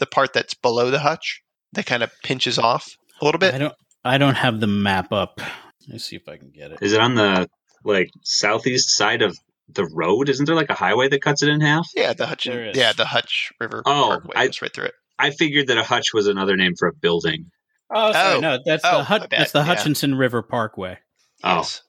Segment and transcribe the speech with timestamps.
[0.00, 1.40] the part that's below the hutch
[1.74, 3.54] that kind of pinches off a little bit.
[3.54, 3.74] I don't.
[4.04, 5.38] I don't have the map up.
[5.38, 6.78] Let me see if I can get it.
[6.82, 7.48] Is it on the
[7.84, 9.36] like southeast side of
[9.68, 10.28] the road?
[10.28, 11.86] Isn't there like a highway that cuts it in half?
[11.94, 12.44] Yeah, the Hutch.
[12.44, 12.76] There is.
[12.76, 14.94] Yeah, the Hutch River Oh, Parkway I- goes right through it.
[15.18, 17.50] I figured that a hutch was another name for a building.
[17.94, 18.40] Oh, sorry, Oh.
[18.40, 19.64] no, that's Oh, the my Hut- that's the Yeah.
[19.66, 20.96] Hutchinson River Parkway.
[21.44, 21.56] Oh.
[21.56, 21.82] Yes.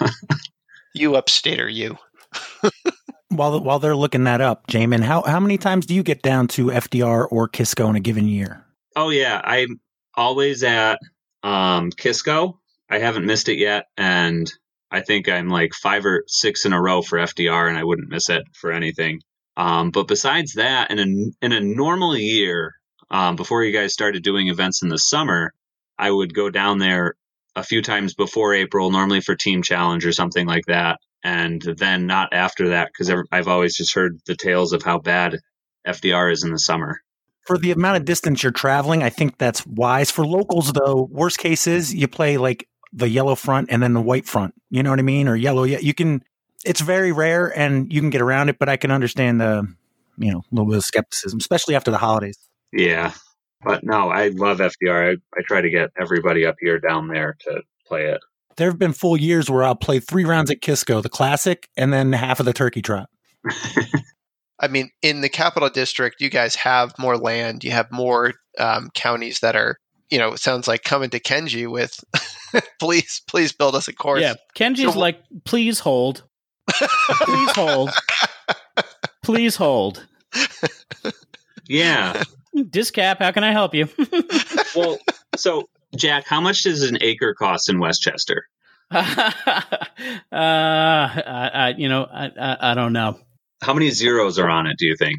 [0.94, 1.98] you upstater, you.
[3.30, 6.48] While while they're looking that up, Jamin, how how many times do you get down
[6.48, 8.64] to FDR or Kisco in a given year?
[8.96, 9.80] Oh yeah, I'm
[10.14, 10.98] always at
[11.42, 12.60] um, Kisco.
[12.90, 14.52] I haven't missed it yet, and
[14.90, 18.10] I think I'm like five or six in a row for FDR, and I wouldn't
[18.10, 19.20] miss it for anything.
[19.56, 22.74] Um, but besides that, in a in a normal year,
[23.10, 25.52] um, before you guys started doing events in the summer,
[25.96, 27.14] I would go down there
[27.54, 32.06] a few times before April, normally for Team Challenge or something like that, and then
[32.06, 35.38] not after that because I've always just heard the tales of how bad
[35.86, 37.00] FDR is in the summer.
[37.46, 40.10] For the amount of distance you're traveling, I think that's wise.
[40.10, 44.00] For locals, though, worst case is you play like the yellow front and then the
[44.00, 44.54] white front.
[44.70, 45.26] You know what I mean?
[45.26, 45.64] Or yellow.
[45.64, 46.22] Yeah, you can.
[46.64, 48.58] It's very rare, and you can get around it.
[48.58, 49.66] But I can understand the,
[50.18, 52.38] you know, a little bit of skepticism, especially after the holidays.
[52.72, 53.12] Yeah.
[53.62, 55.16] But no, I love FDR.
[55.16, 58.20] I, I try to get everybody up here down there to play it.
[58.56, 61.92] There have been full years where I'll play three rounds at Kisco, the classic, and
[61.92, 63.08] then half of the turkey trot.
[64.60, 67.64] I mean, in the capital district, you guys have more land.
[67.64, 69.78] You have more um, counties that are,
[70.10, 71.98] you know, it sounds like coming to Kenji with,
[72.78, 74.20] please, please build us a course.
[74.20, 76.24] Yeah, Kenji's So- like, please hold,
[76.70, 77.90] please hold,
[79.22, 80.06] please hold.
[81.66, 82.22] Yeah.
[82.54, 83.88] Discap, how can I help you?
[84.74, 84.98] well,
[85.36, 88.44] so Jack, how much does an acre cost in Westchester?
[88.90, 89.02] uh,
[90.32, 93.18] I, I, you know, I, I, I don't know.
[93.62, 95.18] How many zeros are on it, do you think?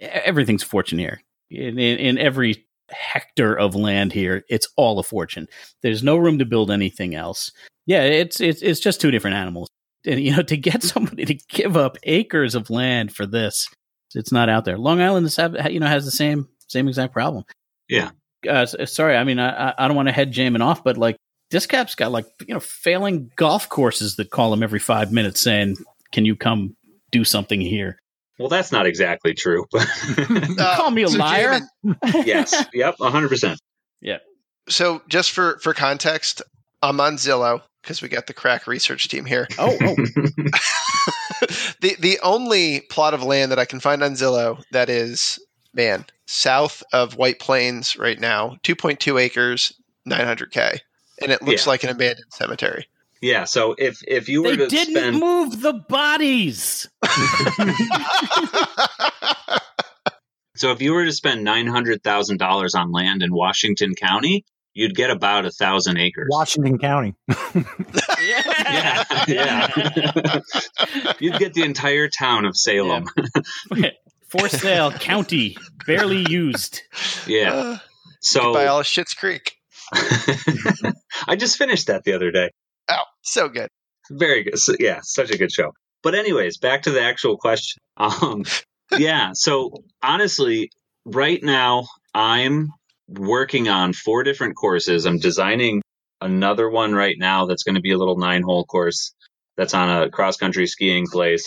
[0.00, 1.22] Everything's fortune here.
[1.50, 5.48] In, in, in every hectare of land here, it's all a fortune.
[5.82, 7.50] There's no room to build anything else.
[7.86, 9.68] Yeah, it's it's it's just two different animals.
[10.06, 13.68] And you know, to get somebody to give up acres of land for this,
[14.14, 14.78] it's not out there.
[14.78, 17.44] Long Island is have, you know has the same same exact problem.
[17.88, 18.10] Yeah.
[18.48, 21.16] Uh, sorry, I mean I I- I don't want to head Jamin off, but like
[21.50, 25.76] Discap's got like you know failing golf courses that call him every five minutes saying,
[26.12, 26.76] "Can you come
[27.10, 27.98] do something here?"
[28.38, 29.66] Well, that's not exactly true.
[29.70, 29.86] But
[30.58, 31.60] Uh, Call me a so liar.
[31.84, 32.64] Jamin, yes.
[32.72, 32.96] Yep.
[32.98, 33.56] 100%.
[34.00, 34.18] Yeah.
[34.68, 36.40] So just for for context,
[36.80, 39.46] I'm on Zillow because we got the crack research team here.
[39.58, 39.94] Oh, oh.
[41.80, 45.38] the the only plot of land that I can find on Zillow that is
[45.74, 49.72] man south of White Plains right now, 2.2 acres,
[50.08, 50.78] 900k,
[51.22, 51.70] and it looks Yeah.
[51.70, 52.86] like an abandoned cemetery.
[53.22, 53.44] Yeah.
[53.44, 55.18] So if, if you were they to didn't spend.
[55.18, 56.88] move the bodies.
[60.56, 64.44] So if you were to spend $900,000 on land in Washington County,
[64.74, 66.28] you'd get about a thousand acres.
[66.30, 67.14] Washington County.
[68.22, 69.04] Yeah.
[69.26, 69.68] Yeah.
[71.18, 73.06] you'd get the entire town of Salem.
[74.30, 76.82] For sale, county, barely used.
[77.26, 77.52] Yeah.
[77.52, 77.78] Uh,
[78.20, 79.56] So by all of Schitt's Creek.
[79.92, 82.50] I just finished that the other day.
[82.88, 83.68] Oh, so good.
[84.10, 84.58] Very good.
[84.58, 85.72] So, yeah, such a good show.
[86.02, 87.80] But anyways, back to the actual question.
[88.00, 88.44] Um,
[88.96, 89.32] yeah.
[89.34, 90.70] So honestly,
[91.04, 92.70] right now I'm
[93.08, 95.04] working on four different courses.
[95.04, 95.82] I'm designing
[96.22, 99.12] another one right now that's going to be a little nine hole course
[99.58, 101.46] that's on a cross country skiing place.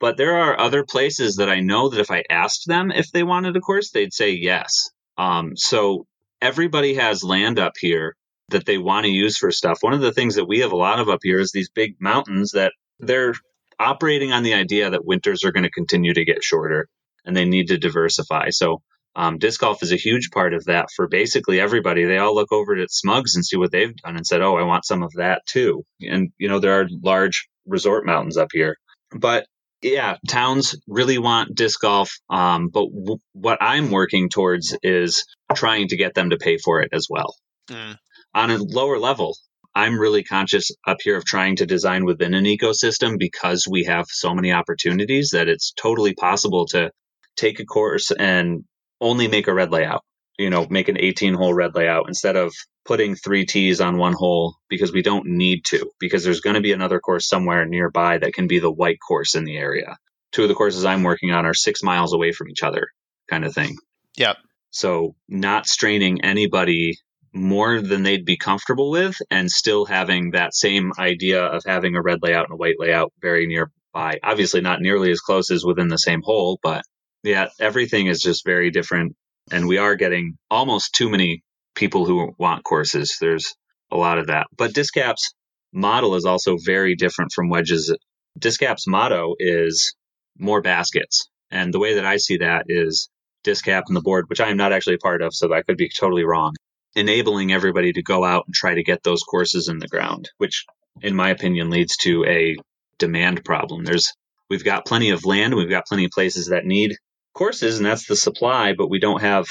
[0.00, 3.22] But there are other places that I know that if I asked them if they
[3.22, 4.90] wanted a course, they'd say yes.
[5.16, 6.06] Um, so
[6.40, 8.14] everybody has land up here
[8.50, 9.78] that they want to use for stuff.
[9.80, 11.96] One of the things that we have a lot of up here is these big
[12.00, 13.34] mountains that they're
[13.78, 16.88] operating on the idea that winters are going to continue to get shorter
[17.24, 18.50] and they need to diversify.
[18.50, 18.82] So
[19.14, 22.04] um, disc golf is a huge part of that for basically everybody.
[22.04, 24.62] They all look over at Smugs and see what they've done and said, "Oh, I
[24.62, 28.76] want some of that too." And you know, there are large resort mountains up here,
[29.10, 29.46] but
[29.82, 32.10] yeah, towns really want disc golf.
[32.28, 35.24] Um, but w- what I'm working towards is
[35.54, 37.34] trying to get them to pay for it as well.
[37.70, 37.96] Mm.
[38.34, 39.36] On a lower level,
[39.74, 44.06] I'm really conscious up here of trying to design within an ecosystem because we have
[44.08, 46.90] so many opportunities that it's totally possible to
[47.36, 48.64] take a course and
[49.00, 50.02] only make a red layout.
[50.38, 52.54] You know, make an 18 hole red layout instead of
[52.84, 56.62] putting three tees on one hole because we don't need to, because there's going to
[56.62, 59.96] be another course somewhere nearby that can be the white course in the area.
[60.32, 62.88] Two of the courses I'm working on are six miles away from each other,
[63.28, 63.76] kind of thing.
[64.16, 64.36] Yep.
[64.70, 66.98] So, not straining anybody
[67.32, 72.02] more than they'd be comfortable with and still having that same idea of having a
[72.02, 74.18] red layout and a white layout very nearby.
[74.22, 76.82] Obviously, not nearly as close as within the same hole, but
[77.22, 79.16] Yeah, everything is just very different.
[79.52, 81.42] And we are getting almost too many
[81.74, 83.16] people who want courses.
[83.20, 83.54] There's
[83.90, 84.46] a lot of that.
[84.56, 85.32] But Discap's
[85.72, 87.94] model is also very different from Wedge's.
[88.38, 89.94] Discap's motto is
[90.38, 91.28] more baskets.
[91.50, 93.08] And the way that I see that is
[93.44, 95.76] Discap and the board, which I am not actually a part of, so I could
[95.76, 96.54] be totally wrong,
[96.94, 100.64] enabling everybody to go out and try to get those courses in the ground, which
[101.02, 102.56] in my opinion leads to a
[102.98, 103.84] demand problem.
[103.84, 104.12] There's
[104.50, 106.96] we've got plenty of land, we've got plenty of places that need
[107.34, 109.46] courses, and that's the supply, but we don't have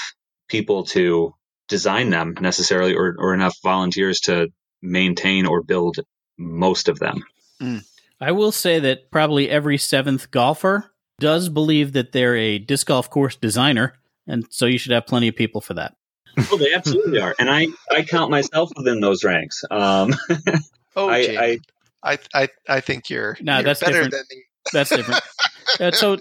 [0.48, 1.34] people to
[1.68, 4.48] design them necessarily or, or enough volunteers to
[4.82, 5.98] maintain or build
[6.38, 7.24] most of them.
[7.62, 7.84] Mm.
[8.20, 13.10] I will say that probably every seventh golfer does believe that they're a disc golf
[13.10, 13.94] course designer,
[14.28, 15.96] and so you should have plenty of people for that.
[16.50, 19.64] Well, they absolutely are, and I I count myself within those ranks.
[19.70, 20.14] Um,
[20.96, 21.58] oh, I, I,
[22.04, 24.12] I I I think you're no, you're that's better different.
[24.12, 24.44] than me.
[24.72, 25.22] That's different.
[25.80, 26.18] uh, so,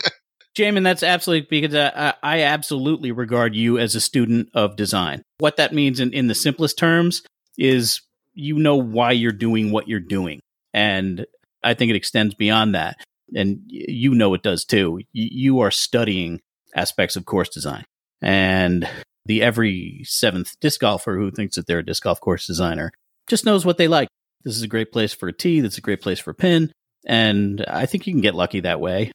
[0.56, 5.22] Jamin, that's absolutely because I, I absolutely regard you as a student of design.
[5.38, 7.22] What that means in, in the simplest terms
[7.58, 8.00] is
[8.32, 10.40] you know why you're doing what you're doing.
[10.72, 11.26] And
[11.62, 12.96] I think it extends beyond that.
[13.34, 15.00] And you know it does too.
[15.12, 16.40] You are studying
[16.74, 17.84] aspects of course design.
[18.22, 18.88] And
[19.26, 22.92] the every seventh disc golfer who thinks that they're a disc golf course designer
[23.26, 24.08] just knows what they like.
[24.44, 25.60] This is a great place for a tee.
[25.60, 26.72] This is a great place for a pin.
[27.04, 29.12] And I think you can get lucky that way.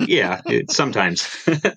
[0.00, 1.28] Yeah, it, sometimes.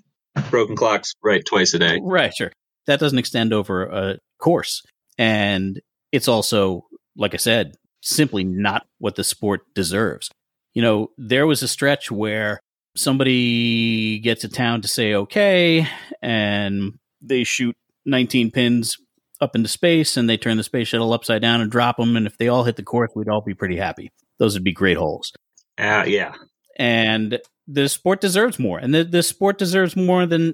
[0.50, 2.00] Broken clocks right twice a day.
[2.04, 2.52] Right, sure.
[2.88, 4.84] That doesn't extend over a course.
[5.18, 5.82] And
[6.12, 6.86] it's also,
[7.16, 10.30] like I said, simply not what the sport deserves.
[10.74, 12.60] You know, there was a stretch where
[12.98, 15.88] somebody gets a town to say okay,
[16.22, 17.76] and they shoot
[18.06, 18.98] 19 pins
[19.42, 22.16] up into space and they turn the space shuttle upside down and drop them.
[22.16, 24.12] And if they all hit the course, we'd all be pretty happy.
[24.40, 25.34] Those would be great holes.
[25.78, 26.34] Uh, yeah.
[26.78, 28.78] And the sport deserves more.
[28.80, 30.54] And the, the sport deserves more than,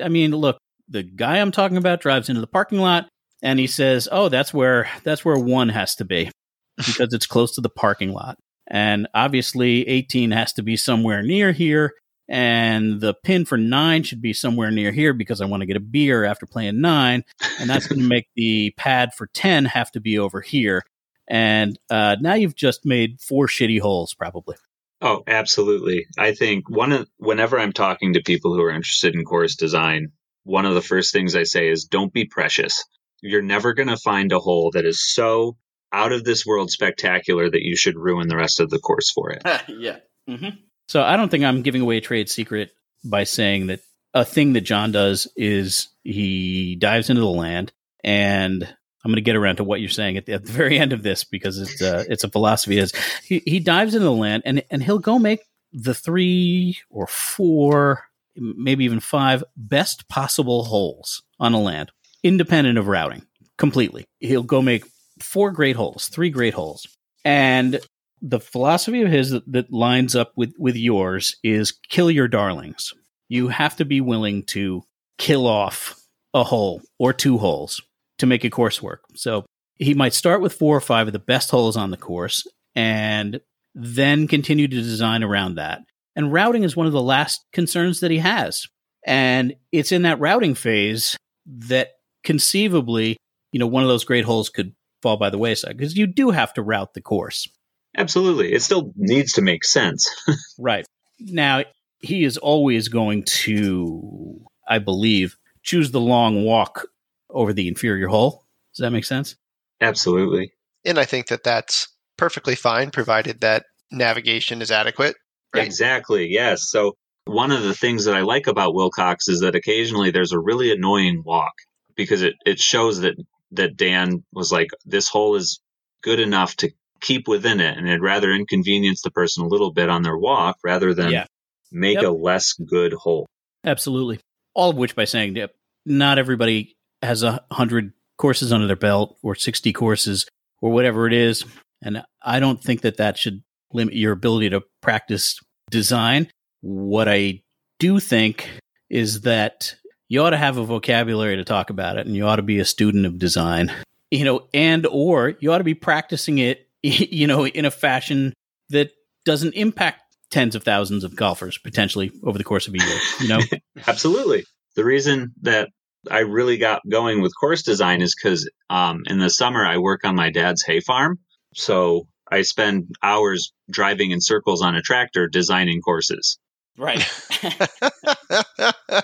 [0.00, 0.58] I mean, look,
[0.88, 3.08] the guy I'm talking about drives into the parking lot
[3.42, 6.30] and he says, "Oh, that's where that's where one has to be
[6.76, 11.52] because it's close to the parking lot." And obviously, 18 has to be somewhere near
[11.52, 11.92] here,
[12.28, 15.76] and the pin for nine should be somewhere near here because I want to get
[15.76, 17.24] a beer after playing nine,
[17.60, 20.82] and that's going to make the pad for 10 have to be over here.
[21.28, 24.56] And uh, now you've just made four shitty holes, probably.
[25.04, 26.06] Oh, absolutely.
[26.18, 30.12] I think one of whenever I'm talking to people who are interested in course design,
[30.44, 32.82] one of the first things I say is don't be precious.
[33.20, 35.58] You're never going to find a hole that is so
[35.92, 39.30] out of this world spectacular that you should ruin the rest of the course for
[39.30, 39.42] it.
[39.68, 39.98] yeah.
[40.26, 40.56] Mm-hmm.
[40.88, 42.70] So I don't think I'm giving away a trade secret
[43.04, 43.80] by saying that
[44.14, 47.72] a thing that John does is he dives into the land,
[48.02, 48.74] and
[49.04, 50.92] I'm going to get around to what you're saying at the, at the very end
[50.92, 52.78] of this because it's uh, it's a philosophy.
[52.78, 52.92] Is
[53.24, 55.40] he, he dives into the land and and he'll go make
[55.72, 58.04] the three or four,
[58.36, 61.90] maybe even five best possible holes on a land
[62.22, 63.26] independent of routing
[63.58, 64.06] completely.
[64.18, 64.84] He'll go make
[65.20, 66.88] four great holes, three great holes.
[67.24, 67.80] And
[68.20, 72.94] the philosophy of his that, that lines up with, with yours is kill your darlings.
[73.28, 74.82] You have to be willing to
[75.18, 76.00] kill off
[76.32, 77.80] a hole or two holes
[78.24, 79.02] to make a course work.
[79.14, 79.44] So
[79.76, 83.40] he might start with four or five of the best holes on the course and
[83.74, 85.82] then continue to design around that.
[86.16, 88.66] And routing is one of the last concerns that he has.
[89.06, 91.16] And it's in that routing phase
[91.46, 91.90] that
[92.22, 93.16] conceivably,
[93.52, 96.30] you know, one of those great holes could fall by the wayside because you do
[96.30, 97.48] have to route the course.
[97.96, 98.52] Absolutely.
[98.52, 100.08] It still needs to make sense.
[100.58, 100.86] right.
[101.20, 101.64] Now,
[101.98, 106.86] he is always going to, I believe, choose the long walk
[107.34, 108.44] over the inferior hole.
[108.74, 109.36] Does that make sense?
[109.80, 110.52] Absolutely.
[110.84, 115.16] And I think that that's perfectly fine, provided that navigation is adequate.
[115.54, 115.66] Right?
[115.66, 116.28] Exactly.
[116.28, 116.68] Yes.
[116.68, 116.94] So
[117.26, 120.72] one of the things that I like about Wilcox is that occasionally there's a really
[120.72, 121.52] annoying walk
[121.96, 123.14] because it, it shows that
[123.52, 125.60] that Dan was like, this hole is
[126.02, 129.88] good enough to keep within it, and it'd rather inconvenience the person a little bit
[129.88, 131.26] on their walk rather than yeah.
[131.70, 132.04] make yep.
[132.04, 133.26] a less good hole.
[133.64, 134.18] Absolutely.
[134.54, 135.50] All of which by saying that
[135.86, 140.26] not everybody has a hundred courses under their belt or 60 courses
[140.60, 141.44] or whatever it is.
[141.82, 143.42] And I don't think that that should
[143.72, 145.38] limit your ability to practice
[145.70, 146.30] design.
[146.60, 147.42] What I
[147.78, 148.48] do think
[148.88, 149.74] is that
[150.08, 152.60] you ought to have a vocabulary to talk about it and you ought to be
[152.60, 153.72] a student of design
[154.10, 158.32] you know and or you ought to be practicing it you know in a fashion
[158.70, 158.92] that
[159.24, 163.28] doesn't impact tens of thousands of golfers potentially over the course of a year you
[163.28, 163.40] know
[163.88, 164.44] absolutely
[164.76, 165.68] the reason that
[166.10, 170.04] i really got going with course design is because um, in the summer i work
[170.04, 171.18] on my dad's hay farm
[171.54, 176.38] so i spend hours driving in circles on a tractor designing courses
[176.76, 177.06] Right.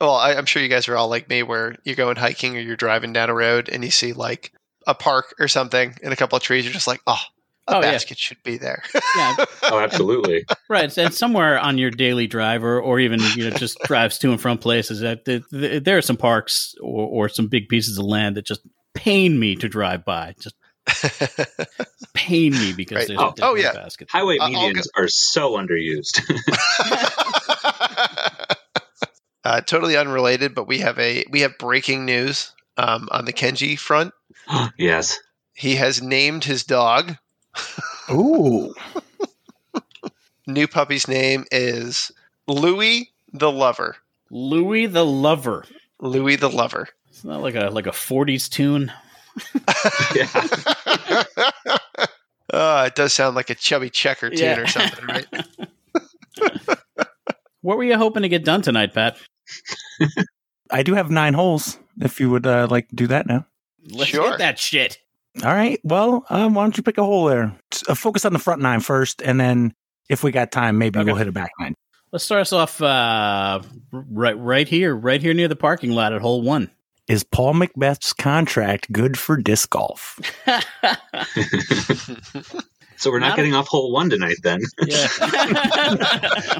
[0.00, 2.60] well, I, I'm sure you guys are all like me, where you're going hiking or
[2.60, 4.52] you're driving down a road and you see like
[4.86, 6.64] a park or something and a couple of trees.
[6.64, 7.20] You're just like, oh,
[7.68, 7.92] a Oh, yeah.
[7.92, 8.82] basket should be there.
[9.16, 9.36] yeah.
[9.64, 10.44] Oh, absolutely.
[10.68, 10.96] Right.
[10.98, 14.40] And somewhere on your daily drive or, or even, you know, just drives to and
[14.40, 18.04] from places that th- th- there are some parks or, or some big pieces of
[18.04, 18.60] land that just
[18.94, 20.34] pain me to drive by.
[20.40, 20.56] Just
[22.14, 23.08] pain me because Right.
[23.08, 23.72] there's Oh, a oh, yeah.
[23.72, 24.08] basket.
[24.10, 26.20] Highway Uh, I'll medians are so underused.
[29.44, 33.78] uh, totally unrelated, but we have a we have breaking news um, on the Kenji
[33.78, 34.12] front.
[34.78, 35.18] yes.
[35.54, 37.14] He has named his dog.
[38.10, 38.74] Ooh.
[40.46, 42.10] New puppy's name is
[42.48, 43.96] Louie the Lover.
[44.30, 45.64] Louie the Lover.
[46.00, 46.88] Louie the Lover.
[47.08, 48.92] It's not like a like a 40s tune.
[50.14, 51.24] Yeah.
[52.52, 54.60] Uh, it does sound like a chubby checker tune Yeah.
[54.60, 55.26] or something, right?
[57.62, 59.16] What were you hoping to get done tonight, Pat?
[60.70, 61.78] I do have nine holes.
[62.00, 63.46] If you would uh, like to do that now.
[63.90, 64.30] Let's Sure.
[64.30, 64.98] get that shit.
[65.42, 65.80] All right.
[65.82, 67.56] Well, um, why don't you pick a hole there?
[67.88, 69.72] Uh, focus on the front nine first, and then
[70.08, 71.06] if we got time, maybe Okay.
[71.06, 71.74] we'll hit a back nine.
[72.12, 76.20] Let's start us off uh, right right here, right here near the parking lot at
[76.20, 76.70] hole one.
[77.08, 80.18] Is Paul McBeth's contract good for disc golf?
[82.96, 84.60] so we're not, Not a- getting off hole one tonight then.
[84.86, 85.08] Yeah.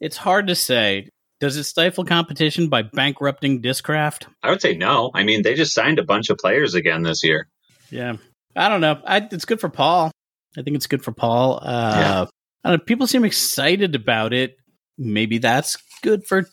[0.00, 1.08] it's hard to say.
[1.40, 4.26] Does it stifle competition by bankrupting Discraft?
[4.42, 5.10] I would say no.
[5.14, 7.46] I mean, they just signed a bunch of players again this year.
[7.90, 8.16] Yeah.
[8.56, 9.00] I don't know.
[9.06, 10.10] I, it's good for Paul.
[10.56, 11.60] I think it's good for Paul.
[11.62, 12.24] Uh, Yeah.
[12.64, 14.56] I don't know, people seem excited about it.
[14.98, 16.48] Maybe that's good for,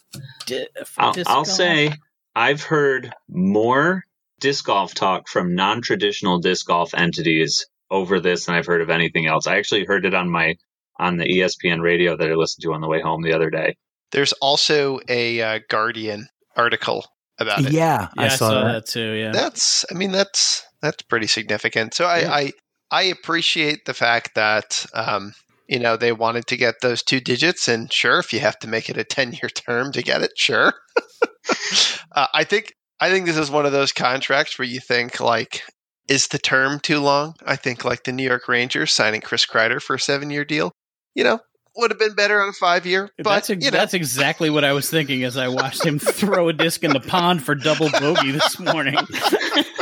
[0.46, 1.94] di- for I'll, disc I'll say
[2.36, 4.04] I've heard more
[4.40, 9.26] disc golf talk from non-traditional disc golf entities over this than I've heard of anything
[9.26, 9.48] else.
[9.48, 10.56] I actually heard it on my
[11.00, 13.76] on the ESPN radio that I listened to on the way home the other day.
[14.12, 17.06] There's also a uh, Guardian article
[17.40, 17.72] about it.
[17.72, 18.72] Yeah, Yeah, I saw, that.
[18.72, 19.12] that too.
[19.14, 19.32] Yeah.
[19.32, 21.94] That's, I mean, that's that's pretty significant.
[21.94, 22.32] So I Yeah.
[22.32, 22.52] I,
[22.92, 25.34] I appreciate the fact that um,
[25.68, 28.68] you know they wanted to get those two digits, and sure, if you have to
[28.68, 30.74] make it a ten year term to get it, sure.
[32.12, 35.64] uh, I think I think this is one of those contracts where you think like.
[36.08, 37.34] Is the term too long?
[37.48, 40.72] I think like the New York Rangers signing Chris Kreider for a seven year deal,
[41.16, 41.40] you know,
[41.76, 43.10] would have been better on a five year.
[43.18, 46.00] But that's, ex- you know, that's exactly what I was thinking as I watched him
[46.00, 48.96] throw a disc in the pond for double bogey this morning.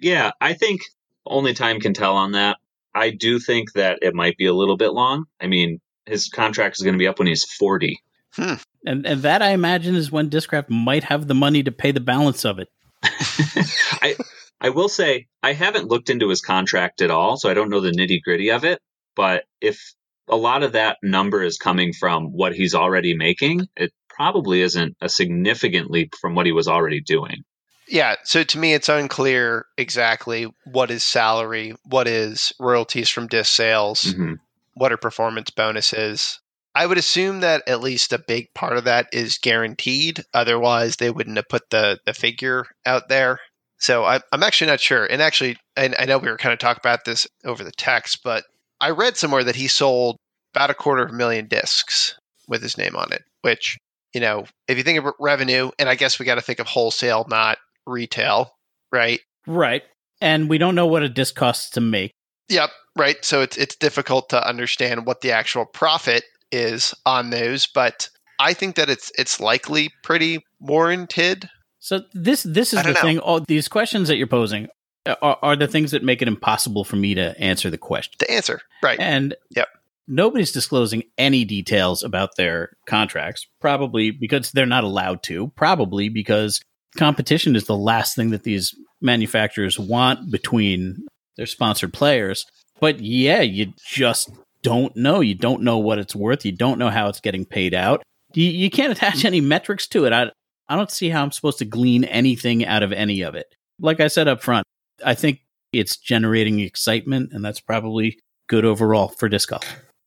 [0.00, 0.82] Yeah, I think
[1.26, 2.58] only time can tell on that.
[2.94, 5.26] I do think that it might be a little bit long.
[5.40, 8.00] I mean, his contract is going to be up when he's 40.
[8.32, 8.54] Hmm.
[8.86, 12.00] and and that I imagine is when Discraft might have the money to pay the
[12.00, 12.68] balance of it.
[13.02, 14.14] I
[14.60, 17.80] I will say I haven't looked into his contract at all, so I don't know
[17.80, 18.80] the nitty gritty of it.
[19.16, 19.94] But if
[20.28, 24.96] a lot of that number is coming from what he's already making, it probably isn't
[25.00, 27.42] a significant leap from what he was already doing.
[27.90, 33.52] Yeah, so to me, it's unclear exactly what is salary, what is royalties from disc
[33.52, 34.36] sales, Mhm.
[34.74, 36.38] what are performance bonuses.
[36.72, 40.24] I would assume that at least a big part of that is guaranteed.
[40.32, 43.40] Otherwise, they wouldn't have put the, the figure out there.
[43.78, 45.04] So I, I'm actually not sure.
[45.04, 48.22] And actually, and I know we were kind of talking about this over the text,
[48.22, 48.44] but
[48.80, 50.16] I read somewhere that he sold
[50.54, 52.14] about a quarter of a million discs
[52.46, 53.76] with his name on it, which,
[54.14, 56.68] you know, if you think of revenue, and I guess we got to think of
[56.68, 57.58] wholesale, not
[57.90, 58.52] retail,
[58.92, 59.20] right?
[59.46, 59.82] Right.
[60.20, 62.12] And we don't know what a disc costs to make.
[62.48, 63.24] Yep, right.
[63.24, 68.54] So it's it's difficult to understand what the actual profit is on those, but I
[68.54, 71.48] think that it's it's likely pretty warranted.
[71.78, 73.00] So this this is the know.
[73.00, 73.18] thing.
[73.18, 74.68] All these questions that you're posing
[75.06, 78.14] uh, are, are the things that make it impossible for me to answer the question.
[78.18, 78.98] The answer, right?
[79.00, 79.68] And Yep.
[80.08, 83.46] nobody's disclosing any details about their contracts.
[83.60, 85.48] Probably because they're not allowed to.
[85.56, 86.60] Probably because
[86.96, 91.06] competition is the last thing that these manufacturers want between
[91.36, 92.44] their sponsored players.
[92.80, 94.30] But yeah, you just
[94.62, 95.20] don't know.
[95.20, 96.44] You don't know what it's worth.
[96.44, 98.02] You don't know how it's getting paid out.
[98.34, 100.12] You, you can't attach any metrics to it.
[100.12, 100.30] I,
[100.68, 103.54] I don't see how I'm supposed to glean anything out of any of it.
[103.80, 104.64] Like I said up front,
[105.04, 105.40] I think
[105.72, 108.18] it's generating excitement, and that's probably
[108.48, 109.64] good overall for disc golf.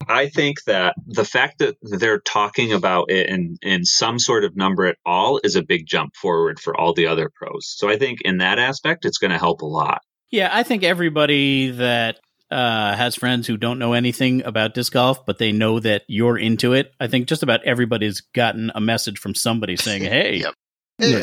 [0.08, 4.56] I think that the fact that they're talking about it in, in some sort of
[4.56, 7.74] number at all is a big jump forward for all the other pros.
[7.78, 10.02] So I think in that aspect, it's going to help a lot.
[10.32, 12.20] Yeah, I think everybody that
[12.50, 16.38] uh, has friends who don't know anything about disc golf, but they know that you're
[16.38, 16.92] into it.
[17.00, 20.54] I think just about everybody's gotten a message from somebody saying, "Hey, Yep.
[21.00, 21.18] Yeah.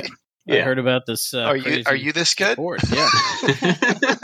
[0.49, 0.65] I Yeah.
[0.65, 2.53] heard about this." Uh, are you are you this good?
[2.55, 3.09] sport." Yeah,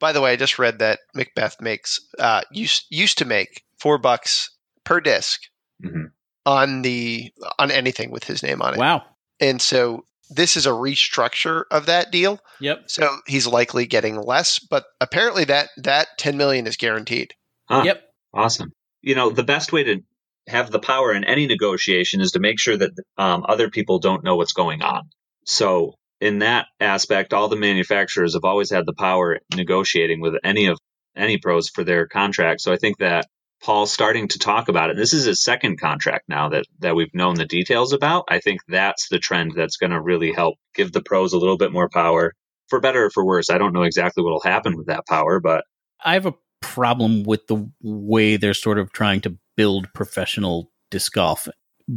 [0.00, 3.98] By the way, I just read that McBeth makes uh used used to make four
[3.98, 4.50] bucks
[4.84, 5.40] per disc
[5.84, 6.10] Mhm.
[6.46, 8.78] on the on anything with his name on it.
[8.78, 9.02] Wow.
[9.40, 12.40] And so this is a restructure of that deal.
[12.60, 12.84] Yep.
[12.86, 17.32] So he's likely getting less, but apparently that that 10 million is guaranteed.
[17.68, 17.82] Huh.
[17.84, 18.02] Yep.
[18.34, 18.72] Awesome.
[19.00, 20.00] You know, the best way to
[20.48, 24.24] have the power in any negotiation is to make sure that um, other people don't
[24.24, 25.02] know what's going on.
[25.44, 30.66] So, in that aspect, all the manufacturers have always had the power negotiating with any
[30.66, 30.78] of
[31.16, 32.60] any pros for their contract.
[32.60, 33.26] So, I think that
[33.62, 34.96] Paul's starting to talk about it.
[34.96, 38.26] This is his second contract now that that we've known the details about.
[38.28, 41.56] I think that's the trend that's going to really help give the pros a little
[41.56, 42.34] bit more power,
[42.68, 43.50] for better or for worse.
[43.50, 45.64] I don't know exactly what will happen with that power, but
[46.04, 51.12] I have a problem with the way they're sort of trying to build professional disc
[51.12, 51.48] golf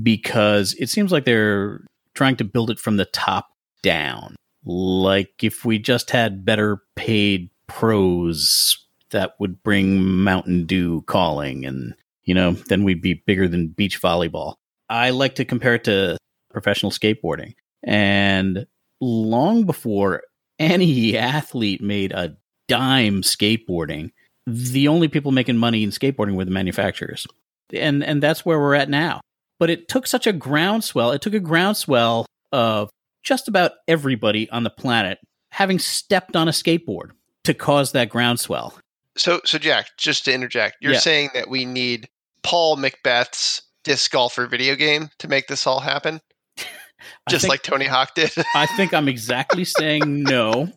[0.01, 3.47] because it seems like they're trying to build it from the top
[3.81, 4.35] down.
[4.65, 8.77] Like if we just had better paid pros
[9.09, 14.01] that would bring Mountain Dew calling and you know, then we'd be bigger than beach
[14.01, 14.55] volleyball.
[14.89, 16.17] I like to compare it to
[16.51, 17.55] professional skateboarding.
[17.83, 18.67] And
[18.99, 20.21] long before
[20.59, 24.11] any athlete made a dime skateboarding,
[24.45, 27.25] the only people making money in skateboarding were the manufacturers.
[27.73, 29.21] And and that's where we're at now.
[29.59, 31.11] But it took such a groundswell.
[31.11, 32.89] It took a groundswell of
[33.23, 35.19] just about everybody on the planet
[35.51, 37.11] having stepped on a skateboard
[37.43, 38.77] to cause that groundswell.
[39.17, 40.99] So so Jack, just to interject, you're Yeah.
[40.99, 42.07] saying that we need
[42.43, 46.21] Paul McBeth's disc golfer video game to make this all happen?
[47.29, 48.31] Just think- like Tony Hawk did.
[48.55, 50.69] I think I'm exactly saying no.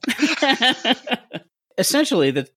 [1.79, 2.51] Essentially, that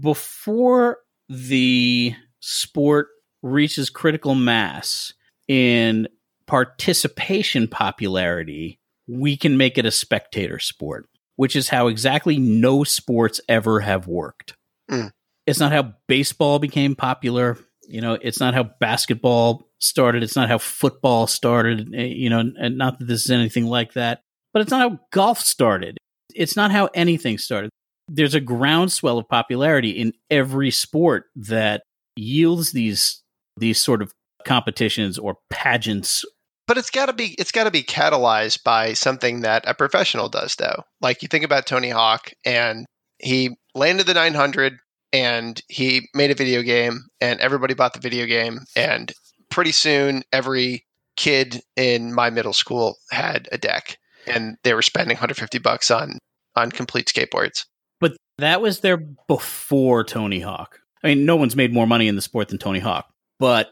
[0.00, 0.98] before
[1.28, 3.08] the sport
[3.42, 5.12] reaches critical mass
[5.48, 6.08] in
[6.46, 11.06] participation popularity, we can make it a spectator sport,
[11.36, 14.54] which is how exactly no sports ever have worked.
[14.90, 15.10] Mm.
[15.46, 17.58] It's not how baseball became popular.
[17.86, 20.22] You know, it's not how basketball started.
[20.22, 21.94] It's not how football started.
[21.94, 24.20] eh, You know, and not that this is anything like that
[24.54, 25.98] but it's not how golf started.
[26.34, 27.70] It's not how anything started.
[28.08, 31.82] There's a groundswell of popularity in every sport that
[32.16, 33.20] yields these
[33.58, 34.12] these sort of
[34.46, 36.24] competitions or pageants.
[36.66, 40.28] But it's got to be it's got to be catalyzed by something that a professional
[40.28, 40.84] does though.
[41.00, 42.86] Like you think about Tony Hawk and
[43.18, 44.78] he landed the 900
[45.12, 49.12] and he made a video game and everybody bought the video game and
[49.50, 50.84] pretty soon every
[51.16, 56.18] kid in my middle school had a deck and they were spending 150 bucks on
[56.56, 57.64] on complete skateboards.
[58.00, 60.80] But that was there before Tony Hawk.
[61.02, 63.06] I mean, no one's made more money in the sport than Tony Hawk.
[63.38, 63.70] But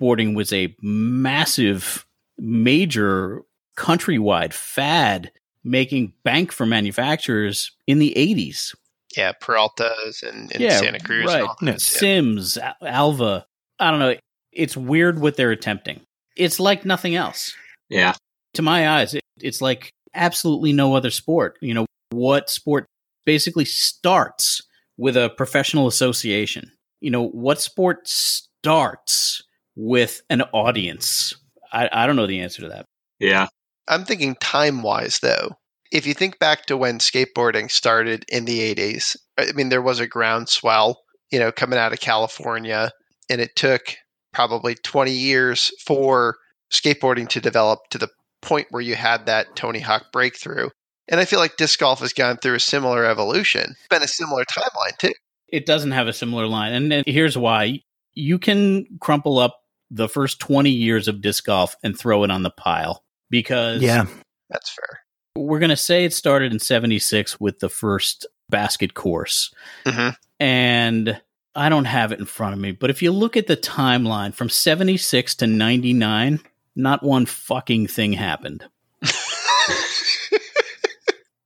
[0.00, 2.06] skateboarding was a massive,
[2.38, 3.42] major
[3.76, 5.30] countrywide fad
[5.64, 8.74] making bank for manufacturers in the 80s.
[9.16, 11.40] Yeah, Peralta's and, and Yeah, Santa Cruz right.
[11.40, 11.66] and all that.
[11.66, 11.76] Yeah.
[11.78, 13.46] Sims, Alva.
[13.78, 14.14] I don't know.
[14.52, 16.00] It's weird what they're attempting.
[16.36, 17.54] It's like nothing else.
[17.88, 18.14] yeah,
[18.54, 21.58] To my eyes, it, it's like absolutely no other sport.
[21.60, 22.86] You know, what sport
[23.24, 24.62] basically starts
[24.96, 26.72] with a professional association?
[27.00, 29.42] You know, what sport starts
[29.76, 31.34] with an audience?
[31.72, 32.86] I, I don't know the answer to that.
[33.18, 33.48] yeah,
[33.88, 35.50] I'm thinking time wise though.
[35.92, 40.00] If you think back to when skateboarding started in the 80s, I mean, there was
[40.00, 40.98] a groundswell,
[41.30, 42.90] you know, coming out of California,
[43.30, 43.94] and it took
[44.32, 46.36] probably 20 years for
[46.72, 48.08] skateboarding to develop to the
[48.42, 50.68] point where you had that Tony Hawk breakthrough.
[51.08, 53.74] And I feel like disc golf has gone through a similar evolution.
[53.78, 55.12] It's been a similar timeline too.
[55.48, 56.72] It doesn't have a similar line.
[56.72, 57.80] And, and here's why
[58.14, 59.56] you can crumple up
[59.90, 64.06] the first 20 years of disc golf and throw it on the pile because Yeah.
[64.50, 65.00] That's fair.
[65.36, 69.52] we're going to say it started in 76 with the first basket course.
[69.86, 71.20] hmm And
[71.54, 74.34] I don't have it in front of me, but if you look at the timeline
[74.34, 76.40] from 76 to 99,
[76.76, 78.64] not one fucking thing happened.
[79.00, 79.08] the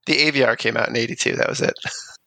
[0.06, 1.36] Aviar came out in 82.
[1.36, 1.74] That was it.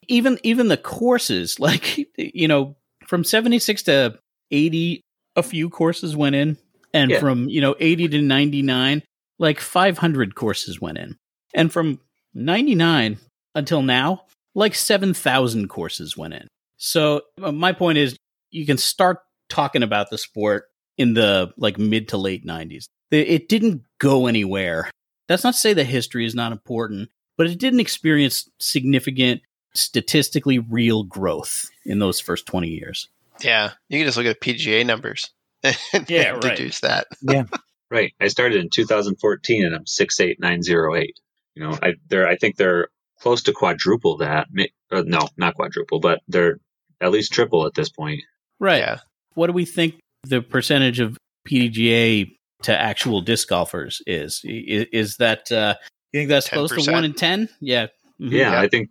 [0.08, 2.76] Even even the courses, like you know,
[3.08, 4.18] from 76 to
[4.52, 5.02] 80
[5.36, 6.58] a few courses went in
[6.94, 7.20] and Yeah.
[7.20, 9.04] from, you know, 80 to 99
[9.40, 11.18] like 500 courses went in.
[11.54, 12.00] And from
[12.34, 13.18] 99
[13.56, 16.48] until now, like 7,000 courses went in.
[16.78, 18.16] So uh, my point is
[18.52, 19.20] you can start
[19.50, 20.66] talking about the sport
[20.98, 22.86] in the like mid to late 90s.
[23.12, 24.90] It it didn't go anywhere.
[25.28, 29.42] That's not to say that history is not important, but it didn't experience significant
[29.74, 33.10] statistically real growth in those first 20 years.
[33.44, 33.72] Yeah.
[33.90, 35.30] You can just look at PDGA numbers
[35.64, 35.76] and
[36.10, 36.42] Yeah, right.
[36.42, 37.08] deduce that.
[37.22, 37.44] Yeah,
[37.92, 38.14] right.
[38.20, 41.16] I started in 2014 and I'm six eight nine zero eight.
[41.56, 42.88] You know, I they're I think they're
[43.20, 44.48] close to quadruple that.
[44.92, 46.58] Uh, no, not quadruple, but they're
[47.02, 48.22] at least triple at this point.
[48.60, 48.80] Right.
[48.80, 49.00] Yeah.
[49.36, 54.42] What do we think the percentage of PDGA to actual disc golfers is.
[54.44, 55.76] Is, is that uh,
[56.12, 57.50] you think that's close to one in ten?
[57.60, 57.88] Yeah,
[58.20, 58.32] Mhm.
[58.32, 58.62] Yeah, Yeah.
[58.62, 58.90] I think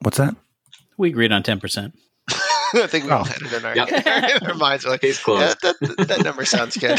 [0.00, 0.34] What's that?
[0.98, 1.94] we agreed on ten percent.
[2.82, 3.16] I think we oh.
[3.16, 3.24] all Oh.
[3.24, 4.40] had it in our, Yep.
[4.42, 4.84] in our minds.
[4.84, 5.56] We're like, case closed.
[5.62, 6.98] yeah, that, that number sounds good.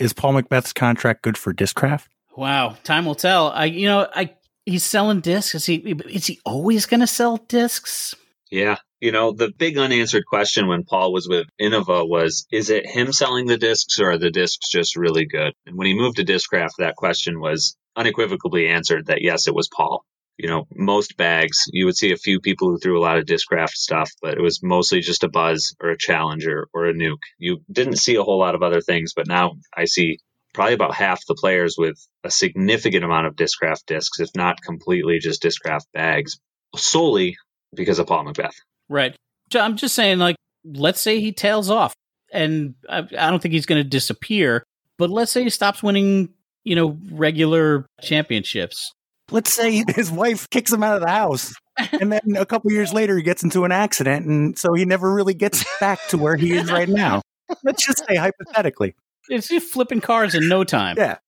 [0.00, 2.06] Is Paul McBeth's contract good for Discraft?
[2.36, 3.48] Wow, time will tell.
[3.48, 4.30] I, you know, I
[4.64, 5.54] he's selling discs.
[5.56, 5.76] Is he?
[6.08, 8.14] Is he always going to sell discs?
[8.50, 8.76] Yeah.
[9.00, 13.12] You know, the big unanswered question when Paul was with Innova was is it him
[13.12, 15.52] selling the discs or are the discs just really good?
[15.66, 19.68] And when he moved to Discraft, that question was unequivocally answered that yes, it was
[19.68, 20.04] Paul.
[20.38, 23.24] You know, most bags, you would see a few people who threw a lot of
[23.24, 27.18] Discraft stuff, but it was mostly just a buzz or a challenger or a nuke.
[27.38, 30.18] You didn't see a whole lot of other things, but now I see
[30.54, 35.18] probably about half the players with a significant amount of Discraft discs, if not completely
[35.18, 36.38] just Discraft bags,
[36.76, 37.36] solely
[37.74, 38.54] because of Paul McBeth.
[38.88, 39.14] Right.
[39.54, 41.94] I'm just saying, like, let's say he tails off,
[42.32, 44.62] and I, I don't think he's going to disappear.
[44.98, 46.30] But let's say he stops winning,
[46.64, 48.92] you know, regular championships.
[49.30, 51.54] Let's say his wife kicks him out of the house,
[52.00, 55.12] and then a couple years later he gets into an accident, and so he never
[55.12, 57.22] really gets back to where he is right now.
[57.64, 58.94] Let's just say hypothetically.
[59.30, 60.96] Is he flipping cars in no time?
[60.96, 61.18] Yeah.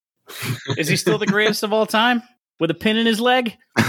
[0.77, 2.23] Is he still the greatest of all time
[2.59, 3.57] with a pin in his leg?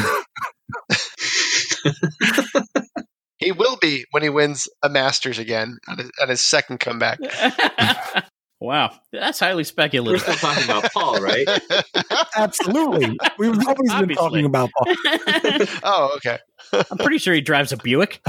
[3.37, 7.19] he will be when he wins a Masters again on his, on his second comeback.
[8.71, 10.25] Wow, that's highly speculative.
[10.25, 11.45] We're still talking about Paul, right?
[12.37, 13.19] Absolutely.
[13.37, 14.95] We've always been talking about Paul.
[15.83, 16.39] oh, okay.
[16.71, 18.21] I'm pretty sure he drives a Buick.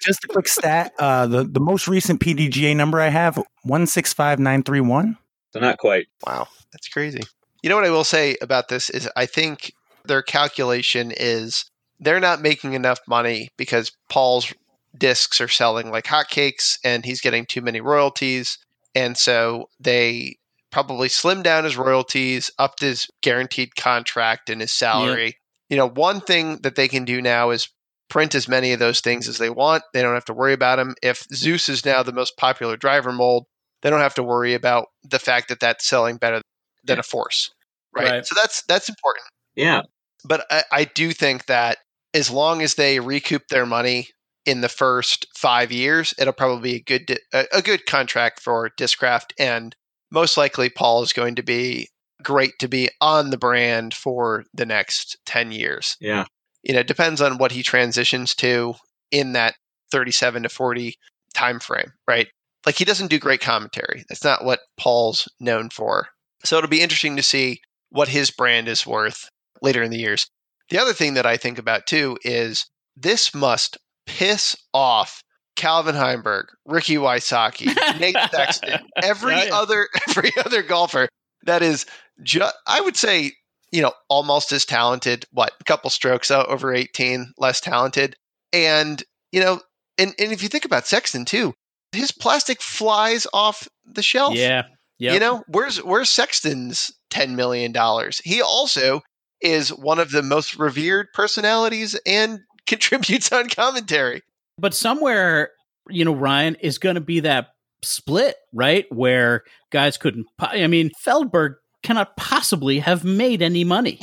[0.00, 0.92] Just a quick stat.
[0.96, 5.18] Uh, the, the most recent PDGA number I have, 165931.
[5.52, 6.06] So not quite.
[6.24, 7.22] Wow, that's crazy.
[7.64, 9.72] You know what I will say about this is I think
[10.04, 11.64] their calculation is
[11.98, 14.54] they're not making enough money because Paul's
[14.96, 18.58] discs are selling like hotcakes and he's getting too many royalties.
[18.96, 20.38] And so they
[20.72, 25.36] probably slimmed down his royalties, upped his guaranteed contract and his salary.
[25.68, 27.68] You know, one thing that they can do now is
[28.08, 29.82] print as many of those things as they want.
[29.92, 30.94] They don't have to worry about them.
[31.02, 33.44] If Zeus is now the most popular driver mold,
[33.82, 36.40] they don't have to worry about the fact that that's selling better
[36.82, 37.50] than a force.
[37.94, 38.10] Right?
[38.10, 38.26] Right.
[38.26, 39.26] So that's that's important.
[39.56, 39.82] Yeah.
[40.24, 41.76] But I, I do think that
[42.14, 44.08] as long as they recoup their money
[44.46, 47.18] in the first five years, it'll probably be a good
[47.52, 49.74] a, good contract for Discraft, and
[50.10, 51.88] most likely Paul is going to be
[52.22, 55.96] great to be on the brand for the next ten years.
[56.00, 56.24] Yeah.
[56.62, 58.74] You know, it depends on what he transitions to
[59.10, 59.56] in that
[59.90, 60.94] thirty-seven to forty
[61.34, 62.28] time frame, right?
[62.64, 64.04] Like he doesn't do great commentary.
[64.08, 66.08] That's not what Paul's known for.
[66.44, 69.28] So it'll be interesting to see what his brand is worth
[69.62, 70.28] later in the years.
[70.70, 75.22] The other thing that I think about too is this must piss off
[75.56, 77.66] Calvin Heimberg, Ricky Wysocki,
[77.98, 81.08] Nate Sexton, every other every other golfer
[81.44, 81.86] that is
[82.22, 83.32] just I would say,
[83.72, 88.16] you know, almost as talented, what, a couple strokes out over 18, less talented.
[88.52, 89.60] And, you know,
[89.98, 91.54] and, and if you think about Sexton too,
[91.92, 94.34] his plastic flies off the shelf.
[94.34, 94.62] yeah.
[94.98, 95.14] Yep.
[95.14, 98.18] You know, where's where's Sexton's ten million dollars?
[98.24, 99.02] He also
[99.42, 104.22] is one of the most revered personalities and contributes on commentary.
[104.58, 105.50] But somewhere,
[105.88, 107.48] you know, Ryan is going to be that
[107.82, 108.86] split, right?
[108.90, 110.26] Where guys couldn't.
[110.38, 114.00] po- I mean, Feldberg cannot possibly have made any money,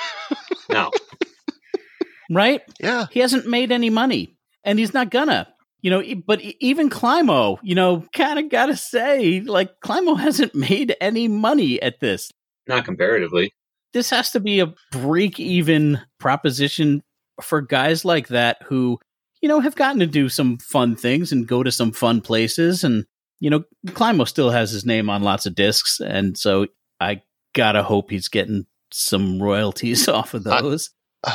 [0.70, 0.90] No.
[2.30, 2.62] right?
[2.80, 4.34] yeah, He hasn't made any money,
[4.64, 5.48] and he's not gonna.
[5.82, 10.54] You know, but even Climo, you know, kind of got to say, like, Climo hasn't
[10.54, 12.30] made any money at this.
[12.68, 13.52] Not comparatively.
[13.92, 17.02] This has to be a break even proposition
[17.44, 18.98] for guys like that who,
[19.40, 22.84] you know, have gotten to do some fun things and go to some fun places.
[22.84, 23.04] And,
[23.40, 26.00] you know, Climo still has his name on lots of discs.
[26.00, 26.66] And so
[27.00, 27.22] I
[27.54, 30.90] gotta hope he's getting some royalties off of those.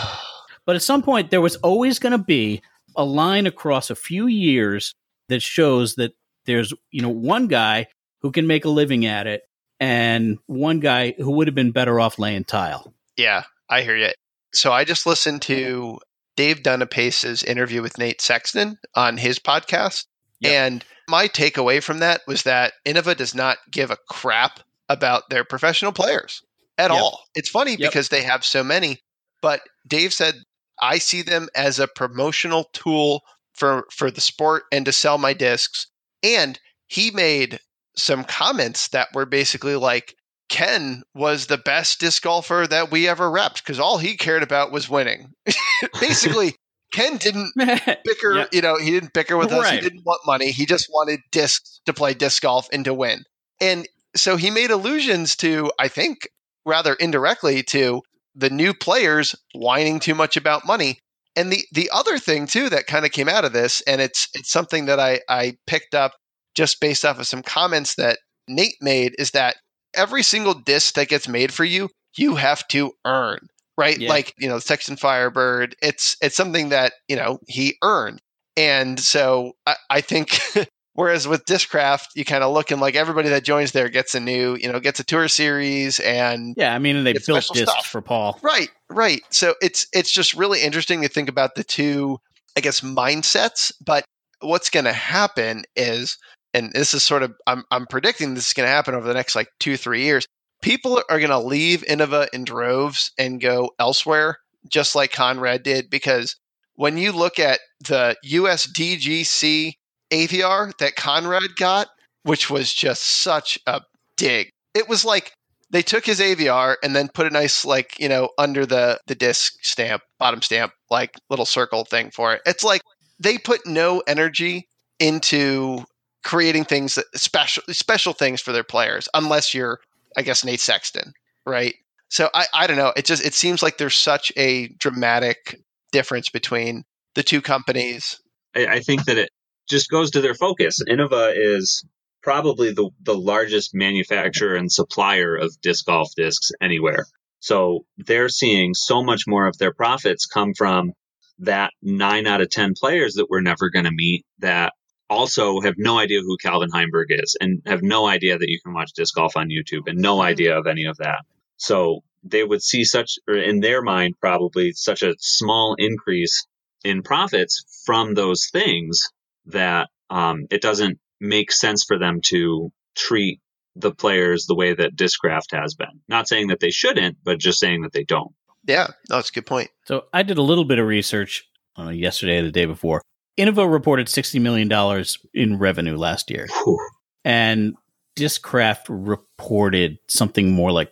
[0.65, 2.61] But at some point, there was always going to be
[2.97, 4.93] a line across a few years
[5.29, 6.11] that shows that
[6.45, 7.87] there's, you know, one guy
[8.21, 9.43] who can make a living at it
[9.79, 12.93] and one guy who would have been better off laying tile.
[13.15, 14.09] yeah, I hear you.
[14.57, 15.99] So I just listened to
[16.35, 20.05] Dave Dunipace's interview with Nate Sexton on his podcast,
[20.39, 20.51] Yep.
[20.53, 25.43] and my takeaway from that was that Innova does not give a crap about their
[25.43, 26.41] professional players
[26.77, 26.99] at Yep.
[26.99, 27.23] all.
[27.35, 27.79] It's funny Yep.
[27.79, 29.03] because they have so many,
[29.41, 30.35] but Dave said
[30.81, 35.33] I see them as a promotional tool for for the sport and to sell my
[35.33, 35.87] discs.
[36.23, 37.59] And he made
[37.95, 40.15] some comments that were basically like
[40.49, 44.71] Ken was the best disc golfer that we ever repped because all he cared about
[44.71, 45.33] was winning.
[45.99, 46.55] basically,
[46.93, 48.35] Ken didn't bicker.
[48.35, 48.45] Yeah.
[48.51, 49.69] You know, he didn't bicker with us.
[49.69, 50.51] He didn't want money.
[50.51, 53.23] He just wanted discs to play disc golf and to win.
[53.59, 56.29] And so he made allusions to, I think,
[56.65, 58.01] rather indirectly to
[58.35, 60.99] the new players whining too much about money.
[61.35, 64.27] And the the other thing too that kind of came out of this, and it's
[64.33, 66.13] it's something that I I picked up
[66.55, 69.57] just based off of some comments that Nate made, is that
[69.97, 73.97] every single disc that gets made for you, you have to earn right?
[73.97, 74.09] Yeah.
[74.09, 75.75] Like you know, Sexton Firebird.
[75.81, 78.19] It's it's something that you know he earned,
[78.57, 80.39] and so I, I think.
[80.93, 84.55] Whereas with Discraft, you kind of looking like everybody that joins there gets a new,
[84.55, 87.85] you know, gets a tour series and yeah, I mean, and they built discs stuff.
[87.85, 88.39] for Paul.
[88.41, 89.21] Right, right.
[89.29, 92.17] So it's it's just really interesting to think about the two,
[92.57, 93.71] I guess, mindsets.
[93.85, 94.05] But
[94.39, 96.17] what's going to happen is,
[96.53, 99.13] and this is sort of, I'm I'm predicting this is going to happen over the
[99.13, 100.25] next like two three years.
[100.61, 105.89] People are going to leave Innova in droves and go elsewhere, just like Conrad did,
[105.89, 106.35] because
[106.75, 109.73] when you look at the USDGC
[110.11, 111.87] Aviar that Conrad got,
[112.23, 113.81] which was just such a
[114.17, 114.49] dig.
[114.73, 115.33] It was like
[115.69, 119.15] they took his Aviar and then put a nice like you know under the the
[119.15, 122.81] disc stamp bottom stamp like little circle thing for it it's like
[123.19, 124.67] they put no energy
[124.99, 125.83] into
[126.27, 129.79] creating things that special special things for their players unless you're
[130.17, 131.13] i guess nate sexton
[131.45, 131.75] right
[132.09, 135.59] so i i don't know it just it seems like there's such a dramatic
[135.91, 136.83] difference between
[137.15, 138.19] the two companies
[138.55, 139.29] I, I think that it
[139.69, 140.79] just goes to their focus.
[140.87, 141.85] Innova is
[142.23, 147.05] probably the, the largest manufacturer and supplier of disc golf discs anywhere.
[147.39, 150.93] So they're seeing so much more of their profits come from
[151.39, 154.73] that nine out of 10 players that we're never going to meet that
[155.09, 158.73] also have no idea who Calvin Heimberg is and have no idea that you can
[158.73, 161.19] watch disc golf on YouTube and no idea of any of that.
[161.57, 166.45] So they would see such, or in their mind, probably such a small increase
[166.83, 169.09] in profits from those things
[169.47, 173.39] that um, it doesn't make sense for them to treat
[173.75, 176.01] the players the way that Discraft has been.
[176.07, 178.33] Not saying that they shouldn't, but just saying that they don't.
[178.65, 181.47] yeah no that's a good point So I did a little bit of research
[181.79, 183.01] uh, yesterday the day before.
[183.37, 186.79] Innova reported $60 million in revenue last year, Whew.
[187.23, 187.75] and
[188.15, 190.91] Discraft reported something more like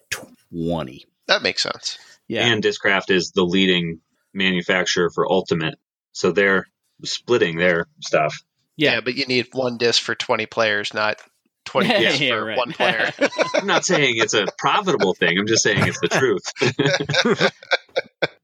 [0.51, 1.05] 20.
[1.27, 2.45] that makes sense Yeah.
[2.51, 3.99] And Discraft is the leading
[4.33, 5.79] manufacturer for Ultimate,
[6.11, 6.67] so they're
[7.03, 8.35] splitting their stuff.
[8.77, 9.01] yeah.
[9.01, 11.19] but you need one disc for 20 players not
[11.65, 12.57] 20 Yeah, discs yeah, for right.
[12.57, 13.11] one player
[13.55, 15.37] I'm not saying it's a profitable thing.
[15.39, 17.51] I'm just saying it's the truth.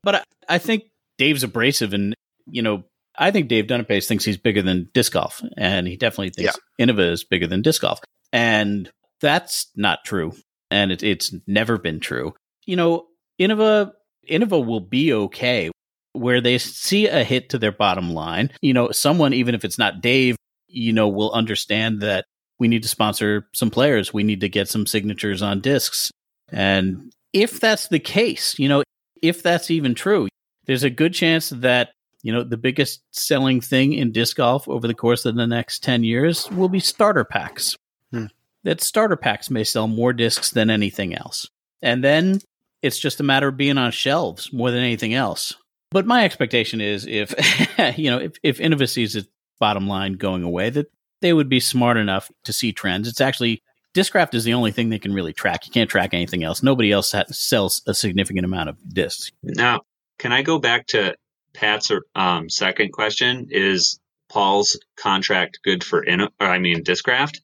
[0.04, 0.86] But I, I think
[1.20, 2.16] Dave's abrasive, and
[2.48, 2.84] you know,
[3.18, 7.12] I think Dave Dunipace thinks he's bigger than disc golf, and he definitely thinks Innova
[7.12, 8.00] is bigger than disc golf,
[8.32, 10.34] and that's not true,
[10.70, 12.34] and it, it's never been true.
[12.66, 13.08] You know,
[13.40, 13.92] Innova
[14.30, 15.72] Innova will be okay
[16.14, 18.52] where they see a hit to their bottom line.
[18.62, 20.36] You know, someone even if it's not Dave,
[20.68, 22.26] you know, will understand that
[22.60, 26.12] we need to sponsor some players, we need to get some signatures on discs,
[26.50, 28.84] and if that's the case, you know,
[29.22, 30.28] if that's even true,
[30.66, 31.92] there's a good chance that
[32.24, 35.84] you know the biggest selling thing in disc golf over the course of the next
[35.84, 37.78] 10 years will be starter packs.
[38.12, 38.26] Hmm.
[38.64, 41.48] that starter packs may sell more discs than anything else.
[41.82, 42.42] And then
[42.82, 45.56] it's just a matter of being on shelves more than anything else.
[45.92, 47.34] But my expectation is if
[47.98, 49.28] you know if, if innova sees its
[49.60, 53.08] bottom line going away that they would be smart enough to see trends.
[53.08, 55.66] It's actually discraft is the only thing they can really track.
[55.66, 56.64] You can't track anything else.
[56.64, 59.32] Nobody else ha- sells a significant amount of discs.
[59.44, 59.82] Now,
[60.18, 61.16] can I go back to
[61.54, 63.48] Pat's um, second question?
[63.52, 66.22] Is Paul's contract good for in?
[66.22, 67.42] Or I mean, Discraft?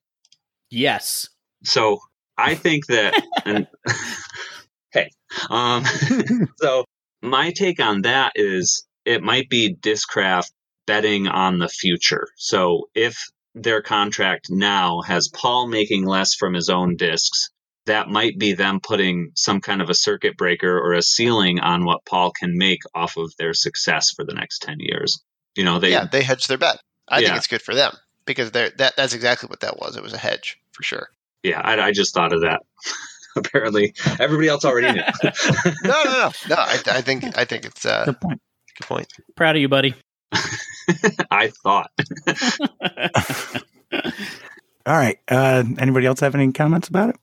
[0.69, 1.27] yes
[1.63, 1.99] So
[2.37, 3.21] I think that.
[3.45, 3.67] and,
[4.91, 5.09] hey,
[5.49, 5.83] um,
[6.57, 6.85] so
[7.21, 10.51] my take on that is it might be Discraft
[10.85, 12.27] betting on the future.
[12.37, 13.17] So if
[13.55, 17.49] their contract now has Paul making less from his own discs,
[17.87, 21.83] that might be them putting some kind of a circuit breaker or a ceiling on
[21.83, 25.21] what Paul can make off of their success for the next 10 years.
[25.55, 26.79] You know, they, yeah, they hedged their bet.
[27.09, 27.93] I think it's good for them
[28.25, 29.95] because they're that that's exactly what that was.
[29.97, 31.07] It was a hedge for sure.
[31.43, 32.61] yeah, I, I just thought of that.
[33.35, 35.03] Apparently, everybody else already knew.
[35.83, 36.55] No, no, no, no.
[36.57, 38.41] I, I think I think it's uh, Good point.
[38.79, 39.07] good point.
[39.35, 39.95] proud of you buddy
[41.31, 41.91] I thought.
[44.85, 45.17] All right.
[45.27, 47.15] Uh, anybody else have any comments about it?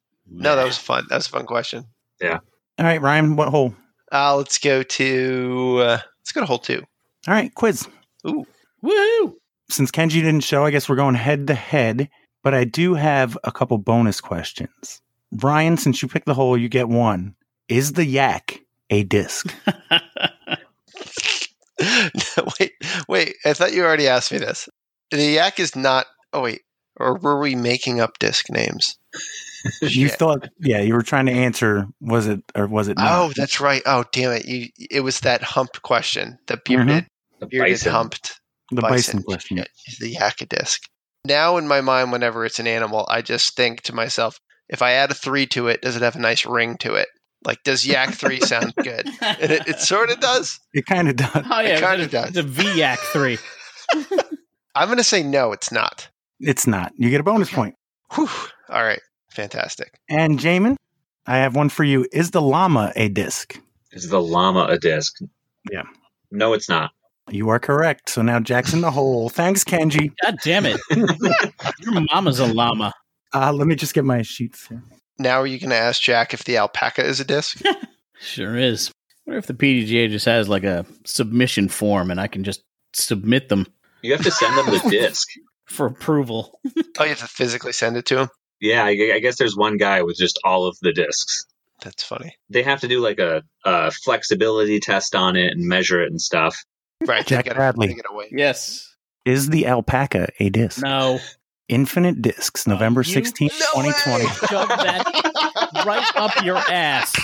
[0.43, 1.07] No, that was fun.
[1.09, 1.85] That was a fun question.
[2.21, 2.39] Yeah.
[2.79, 3.75] All right, Ryan, what hole?
[4.13, 6.83] Uh, let's go to uh, let's go to hole two.
[7.27, 7.89] All right, quiz.
[8.27, 8.45] Ooh.
[8.83, 9.39] Woo!
[9.71, 12.11] Since Kenji didn't show, I guess we're going head to head,
[12.43, 15.01] but I do have a couple bonus questions.
[15.33, 17.35] Ryan, since you picked the hole, you get one.
[17.69, 19.55] Is the yak a disc?
[22.61, 22.73] Wait,
[23.09, 24.69] wait, I thought you already asked me this.
[25.11, 26.07] The yak is not.
[26.33, 26.63] Oh wait,
[26.99, 28.97] or were we making up disc names?
[29.81, 30.19] You Shit.
[30.19, 31.87] thought, yeah, you were trying to answer.
[32.03, 32.99] Was it or was it?
[32.99, 33.11] Not?
[33.11, 33.81] Oh, that's right.
[33.87, 34.45] Oh, damn it!
[34.45, 34.69] You.
[34.91, 36.39] It was that hump question.
[36.49, 36.85] The mm-hmm.
[36.87, 37.07] bearded,
[37.41, 37.93] The bearded bison.
[37.93, 39.57] humped the bison, question.
[39.57, 39.65] Yeah,
[40.01, 40.83] The yak a disc.
[41.25, 44.93] Now in my mind, whenever it's an animal, I just think to myself, if I
[44.93, 47.09] add a three to it, does it have a nice ring to it?
[47.47, 49.07] Like, does yak three sound good?
[49.23, 50.61] And it, it sort of does.
[50.75, 51.31] It kind of does.
[51.51, 52.37] Oh yeah, It kinda does.
[52.37, 53.39] it's a VYAC three.
[54.75, 56.09] I'm going to say no, it's not.
[56.41, 56.93] It's not.
[56.97, 57.75] You get a bonus point.
[58.13, 58.29] Whew.
[58.69, 59.01] All right.
[59.31, 59.99] Fantastic.
[60.09, 60.77] And Jamin,
[61.27, 62.07] I have one for you.
[62.13, 63.59] Is the llama a disc?
[63.93, 65.17] Is the llama a disc?
[65.71, 65.83] Yeah.
[66.31, 66.93] No, it's not.
[67.31, 68.11] You are correct.
[68.11, 69.29] So now Jack's in the hole.
[69.31, 70.13] Thanks, Kenji.
[70.23, 70.79] God damn it!
[71.81, 72.93] Your mama's a llama.
[73.33, 74.83] Uh, let me just get my sheets here.
[75.19, 77.61] Now are you going to ask Jack if the alpaca is a disc?
[78.21, 78.91] Sure is.
[79.25, 82.63] What if the PDGA just has like a submission form and I can just
[82.95, 83.67] submit them
[84.03, 85.29] You have to send them the disc.
[85.67, 86.59] For approval?
[86.99, 88.29] oh, you have to physically send it to him?
[88.61, 91.45] Yeah, I, I guess there's one guy with just all of the discs.
[91.83, 92.37] That's funny.
[92.51, 96.21] They have to do like a, a flexibility test on it and measure it and
[96.21, 96.57] stuff.
[97.05, 97.27] Right.
[97.27, 97.89] Jack they gotta, Bradley.
[97.95, 98.29] Gotta wait.
[98.33, 98.95] Yes.
[99.25, 100.83] Is the alpaca a disc?
[100.83, 101.19] No.
[101.69, 104.25] Infinite Discs, uh, November You- 16th, No 2020.
[104.25, 104.31] way!
[104.51, 107.15] Shove that right up your ass.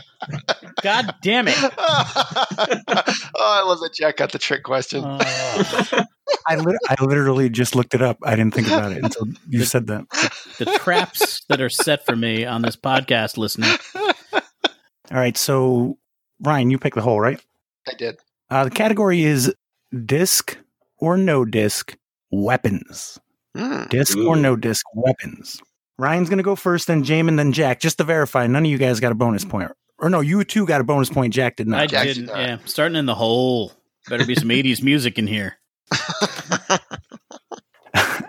[0.82, 1.54] God damn it.
[1.60, 1.72] oh,
[3.36, 5.02] I love that Jack got the trick question.
[5.04, 5.18] Oh,
[6.46, 8.18] I, lit- I literally just looked it up.
[8.22, 10.08] I didn't think about it until you said that.
[10.58, 13.68] the traps that are set for me on this podcast, listener.
[13.94, 15.36] All right.
[15.36, 15.98] So,
[16.40, 17.42] Ryan, you pick the hole, right?
[17.88, 18.16] I did.
[18.50, 19.54] Uh, the category is
[20.04, 20.58] disc
[20.98, 21.96] or no disc
[22.30, 23.18] weapons.
[23.56, 23.88] Mm.
[23.88, 25.62] Disc or no disc weapons.
[25.98, 27.80] Ryan's going to go first, then Jamin, then Jack.
[27.80, 29.70] Just to verify, none of you guys got a bonus point.
[30.04, 31.32] Or no, you too got a bonus point.
[31.32, 31.78] Jack did not.
[31.78, 31.90] I not.
[31.90, 32.26] Jack's didn't.
[32.26, 32.38] not.
[32.38, 33.72] Yeah, starting in the hole.
[34.06, 35.56] Better be some '80s music in here.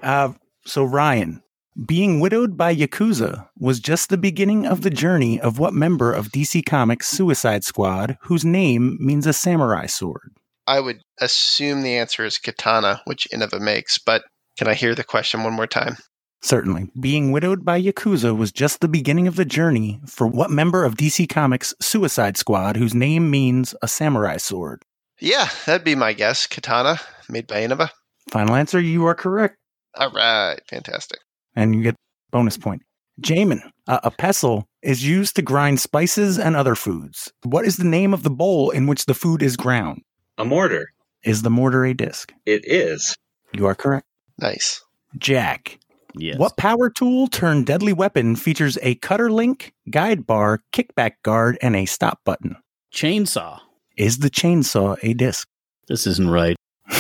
[0.02, 0.32] uh,
[0.66, 1.44] so, Ryan,
[1.86, 6.30] being widowed by Yakuza was just the beginning of the journey of what member of
[6.30, 10.32] DC Comics' Suicide Squad, whose name means a samurai sword?
[10.66, 14.24] I would assume the answer is katana, which Innova makes, but
[14.58, 15.98] can I hear the question one more time?
[16.46, 16.92] Certainly.
[17.00, 20.94] Being widowed by Yakuza was just the beginning of the journey for what member of
[20.94, 24.84] DC Comics' Suicide Squad, whose name means a samurai sword?
[25.20, 26.46] Yeah, that'd be my guess.
[26.46, 27.90] Katana, made by Innova.
[28.30, 29.58] Final answer, you are correct.
[29.96, 31.20] All right, fantastic.
[31.56, 31.96] And you get
[32.30, 32.84] bonus point.
[33.20, 37.32] Jamin, uh, a pestle is used to grind spices and other foods.
[37.42, 40.04] What is the name of the bowl in which the food is ground?
[40.38, 40.90] A mortar.
[41.24, 42.32] Is the mortar a disc?
[42.46, 43.18] It is.
[43.52, 44.06] You are correct.
[44.38, 44.84] Nice.
[45.18, 45.80] Jack,
[46.18, 46.38] Yes.
[46.38, 51.76] what power tool turned deadly weapon features a cutter link, guide bar, kickback guard, and
[51.76, 52.56] a stop button?
[52.94, 53.60] Chainsaw.
[53.98, 55.48] Is the chainsaw a disc?
[55.88, 56.56] This isn't right.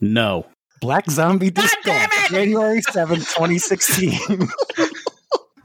[0.00, 0.46] No.
[0.80, 4.48] Black Zombie Disc Golf, January seventh, 2016.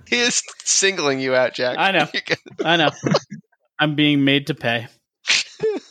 [0.07, 1.77] He is singling you out, Jack.
[1.79, 2.07] I know.
[2.63, 2.91] I know.
[3.79, 4.85] I'm being made to pay.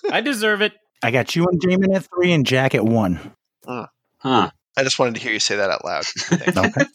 [0.09, 0.72] I deserve it.
[1.02, 3.33] I got you and Jamin at three and Jack at one.
[3.66, 3.87] Uh,
[4.18, 4.50] Huh.
[4.76, 6.04] I just wanted to hear you say that out loud.
[6.32, 6.84] Okay.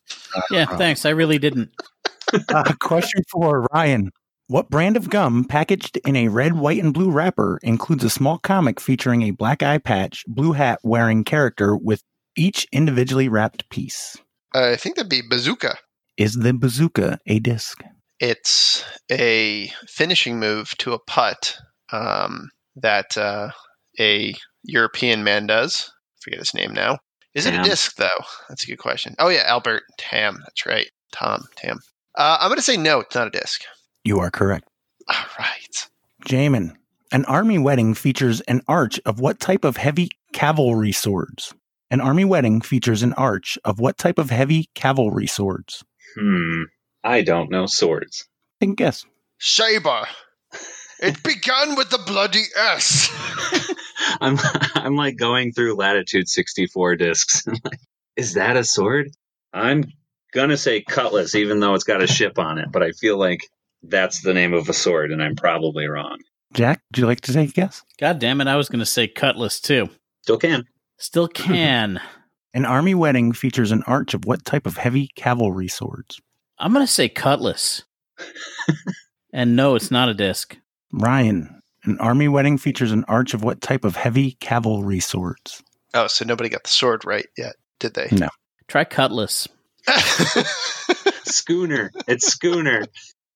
[0.51, 1.05] Yeah, thanks.
[1.05, 1.71] I really didn't.
[2.53, 4.11] Uh, question for Ryan.
[4.45, 8.37] What brand of gum packaged in a red, white, and blue wrapper includes a small
[8.37, 12.03] comic featuring a black eye patch, blue hat wearing character with
[12.35, 14.15] each individually wrapped piece?
[14.53, 15.75] I think that'd be bazooka.
[16.17, 17.81] Is the bazooka a disc?
[18.19, 21.57] It's a finishing move to a putt
[21.91, 23.49] um, that uh,
[23.99, 25.89] a European man does.
[25.89, 26.99] I forget his name now.
[27.35, 28.23] Is it a disc though?
[28.47, 29.15] That's a good question.
[29.19, 30.39] Oh yeah, Albert Tamm.
[30.39, 30.89] That's right.
[31.13, 31.79] Tom Tam.
[32.15, 32.99] Uh, I'm going to say no.
[33.01, 33.63] It's not a disc.
[34.03, 34.67] You are correct.
[35.07, 35.89] All right.
[36.25, 36.73] Jamin,
[37.11, 41.53] an army wedding features an arch of what type of heavy cavalry swords?
[41.91, 45.83] An army wedding features an arch of what type of heavy cavalry swords?
[46.15, 46.63] Hmm.
[47.03, 48.27] I don't know swords.
[48.59, 49.05] Take a guess.
[49.39, 50.05] Saber.
[51.01, 53.09] It began with the bloody S.
[54.21, 54.37] I'm
[54.75, 57.45] I'm like going through Latitude 64 discs.
[57.63, 57.79] Like,
[58.15, 59.11] Is that a sword?
[59.53, 59.85] I'm
[60.33, 63.41] gonna say cutlass, even though it's got a ship on it, but I feel like
[63.83, 66.19] that's the name of a sword, and I'm probably wrong.
[66.53, 67.83] Jack, would you like to take a guess?
[67.99, 68.47] God damn it.
[68.47, 69.89] I was going to say cutlass too.
[70.23, 70.65] Still can.
[70.97, 72.01] Still can.
[72.53, 76.19] An army wedding features an arch of what type of heavy cavalry swords?
[76.57, 77.83] I'm going to say cutlass.
[79.31, 80.57] and no, it's not a disc.
[80.91, 85.61] Ryan, an army wedding features an arch of what type of heavy cavalry swords?
[85.93, 88.09] Oh, so nobody got the sword right yet, did they?
[88.11, 88.29] No.
[88.67, 89.47] Try cutlass.
[91.25, 91.91] Schooner.
[92.07, 92.85] It's schooner.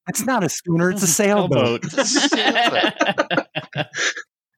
[0.08, 1.84] It's not a schooner, it's a sailboat.
[1.94, 3.46] well,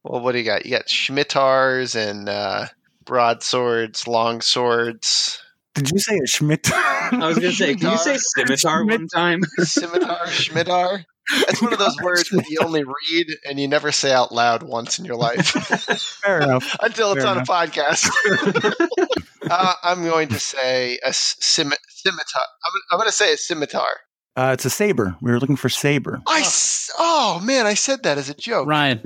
[0.03, 0.65] Well, what do you got?
[0.65, 2.67] You got Schmittars and uh,
[3.05, 5.41] broadswords, long swords,
[5.75, 6.71] Did you say a Schmidt?
[6.73, 9.41] I was gonna say, can you say scimitar one time?
[9.59, 11.03] scimitar, Schmittar.
[11.47, 14.63] That's one of those words that you only read and you never say out loud
[14.63, 15.47] once in your life
[16.23, 16.75] Fair enough.
[16.81, 18.09] until it's Fair on a podcast.
[19.49, 22.43] uh, I'm going to say a scimi- scimitar.
[22.65, 23.87] I'm, I'm going to say a scimitar.
[24.35, 25.15] Uh, it's a saber.
[25.21, 26.21] We were looking for saber.
[26.27, 28.67] I s- oh man, I said that as a joke.
[28.67, 29.01] Ryan,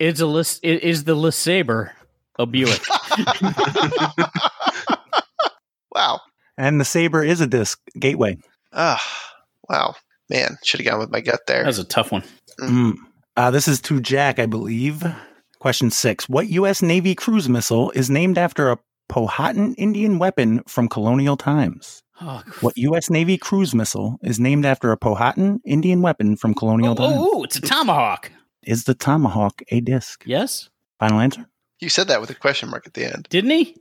[0.00, 1.92] is a list is the LeSabre
[2.36, 2.80] a Buick?
[5.94, 6.20] Wow.
[6.56, 8.36] And the saber is a disc gateway.
[8.72, 9.02] Ah,
[9.68, 9.94] wow.
[10.30, 11.64] Man, should have gone with my gut there.
[11.64, 12.24] That's a tough one.
[12.60, 12.94] Mm.
[13.36, 15.02] Uh, this is to Jack, I believe.
[15.58, 16.28] Question six.
[16.28, 16.82] What U.S.
[16.82, 18.78] Navy cruise missile is named after a
[19.08, 22.02] Powhatan Indian weapon from colonial times?
[22.20, 23.10] Oh, What U.S.
[23.10, 27.16] Navy cruise missile is named after a Powhatan Indian weapon from colonial oh, times?
[27.18, 28.30] oh, oh, it's a tomahawk.
[28.62, 30.22] Is the Tomahawk a disc?
[30.26, 31.46] Yes, Final answer?
[31.80, 33.26] You said that with a question mark at the end.
[33.28, 33.76] didn't he?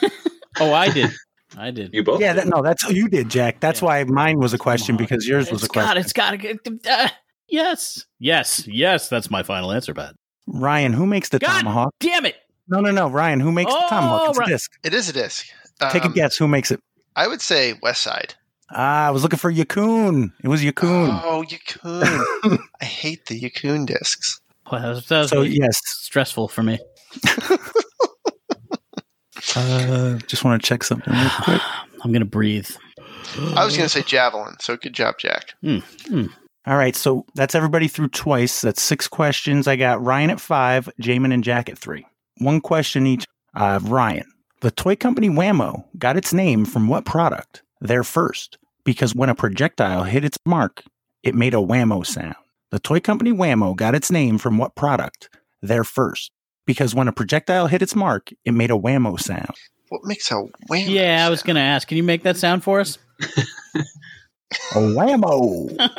[0.60, 1.10] oh, I did.
[1.56, 1.94] I did.
[1.94, 2.20] You both?
[2.20, 3.60] Yeah, that, no, that's you did, Jack.
[3.60, 3.86] That's Yeah.
[3.86, 5.88] why mine was a question because yours was It's a question.
[5.88, 5.96] got.
[5.98, 6.58] It's got to get.
[6.88, 7.08] Uh,
[7.48, 8.04] yes.
[8.18, 8.66] Yes.
[8.66, 9.08] Yes.
[9.08, 10.14] That's my final answer, Pat.
[10.46, 11.94] Ryan, who makes the God Tomahawk?
[12.00, 12.36] Damn it!
[12.68, 13.08] No, no, no.
[13.08, 14.28] Ryan, who makes Oh, the Tomahawk?
[14.30, 14.48] It's right.
[14.48, 14.70] a disc.
[14.84, 15.46] It is a disc.
[15.90, 16.36] Take a Um, guess.
[16.36, 16.80] Who makes it?
[17.16, 18.34] I would say West Side.
[18.70, 20.32] Ah, I was looking for Yikun.
[20.44, 21.20] It was Yikun.
[21.24, 22.58] Oh, Yikun.
[22.80, 24.40] I hate the Yikun discs.
[24.70, 26.78] Well, that was, that was so really yes, stressful for me.
[29.56, 31.62] uh, just want to check something real quick.
[32.02, 32.68] I'm gonna breathe.
[33.54, 35.54] I was going to say Javelin, so good job, Jack.
[36.66, 38.60] All right, so that's everybody through twice.
[38.60, 39.66] That's six questions.
[39.66, 42.06] I got Ryan at five, Jamin and Jack at three.
[42.38, 43.24] One question each.
[43.54, 44.30] Uh, Ryan,
[44.60, 47.62] the toy company Wham-O got its name from what product?
[47.80, 50.84] There first, because when a projectile hit its mark,
[51.22, 52.36] it made a whammo sound.
[52.70, 55.30] The toy company Wham-O got its name from what product?
[55.62, 56.30] There first,
[56.68, 59.54] because when a projectile hit its mark, it made a whammo sound.
[59.88, 60.34] What makes a
[60.70, 60.86] whammo?
[60.86, 61.88] Yeah, I was gonna ask.
[61.88, 62.98] Can you make that sound for us?
[64.72, 65.68] A whammo.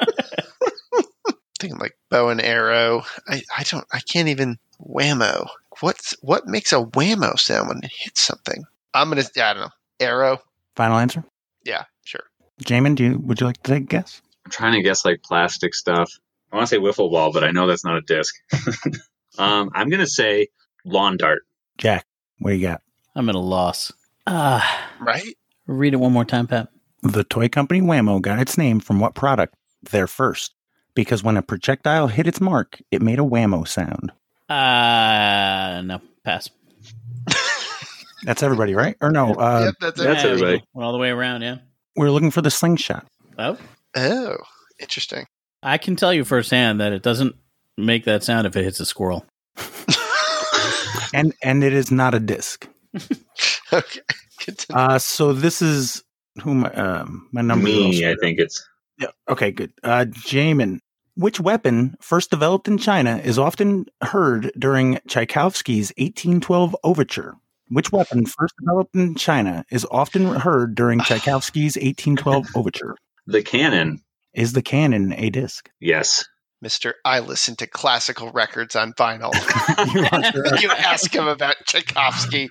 [1.59, 3.03] thinking like bow and arrow.
[3.27, 3.85] I, I don't.
[3.91, 5.47] I can't even whammo.
[5.81, 8.63] What's what makes a whammo sound when it hits something?
[8.93, 9.23] I'm gonna.
[9.41, 9.69] I don't know.
[9.99, 10.39] Arrow.
[10.75, 11.23] Final answer.
[11.65, 12.23] Yeah, sure.
[12.63, 14.21] Jamin, do you, would you like to take a guess?
[14.45, 16.11] I'm trying to guess like plastic stuff.
[16.51, 18.35] I want to say wiffle ball, but I know that's not a disc.
[19.39, 20.49] um, I'm gonna say
[20.85, 21.43] lawn dart.
[21.77, 22.05] Jack,
[22.39, 22.81] what do you got?
[23.15, 23.91] I'm at a loss.
[24.27, 25.37] Ah, Right.
[25.67, 26.69] read it one more time, Pat.
[27.01, 29.55] The toy company Wham-O got its name from what product?
[29.89, 30.53] There first.
[30.95, 34.11] Because when a projectile hit its mark, it made a whammo sound.
[34.49, 36.49] Uh no, pass.
[38.23, 38.97] That's everybody, right?
[38.99, 39.75] Or no, uh, yep.
[39.79, 40.23] That's, that's.
[40.23, 40.63] Yeah, everybody.
[40.73, 41.41] Went all the way around.
[41.41, 41.57] Yeah.
[41.95, 43.05] we're looking for the slingshot.
[43.37, 43.57] Oh,
[43.95, 44.35] Oh,
[44.79, 45.25] interesting.
[45.63, 47.35] I can tell you firsthand that it doesn't
[47.77, 49.25] make that sound if it hits a squirrel.
[51.13, 52.67] And and it is not a disc.
[53.73, 54.01] okay.
[54.73, 56.03] Uh, so this is
[56.41, 58.67] who my, um, my number Me, I think it's
[58.99, 59.09] Yeah.
[59.29, 59.73] Okay, good.
[59.83, 60.79] Uh, Jamin,
[61.15, 67.35] which weapon, first developed in China, is often heard during Tchaikovsky's 1812 overture?
[67.67, 72.95] Which weapon, first developed in China, is often heard during Tchaikovsky's 1812 overture?
[73.27, 74.01] the cannon.
[74.33, 75.69] Is the cannon a disc?
[75.79, 76.27] Yes.
[76.61, 79.31] Mister, I listen to classical records on vinyl.
[79.93, 82.49] You you ask him about Tchaikovsky.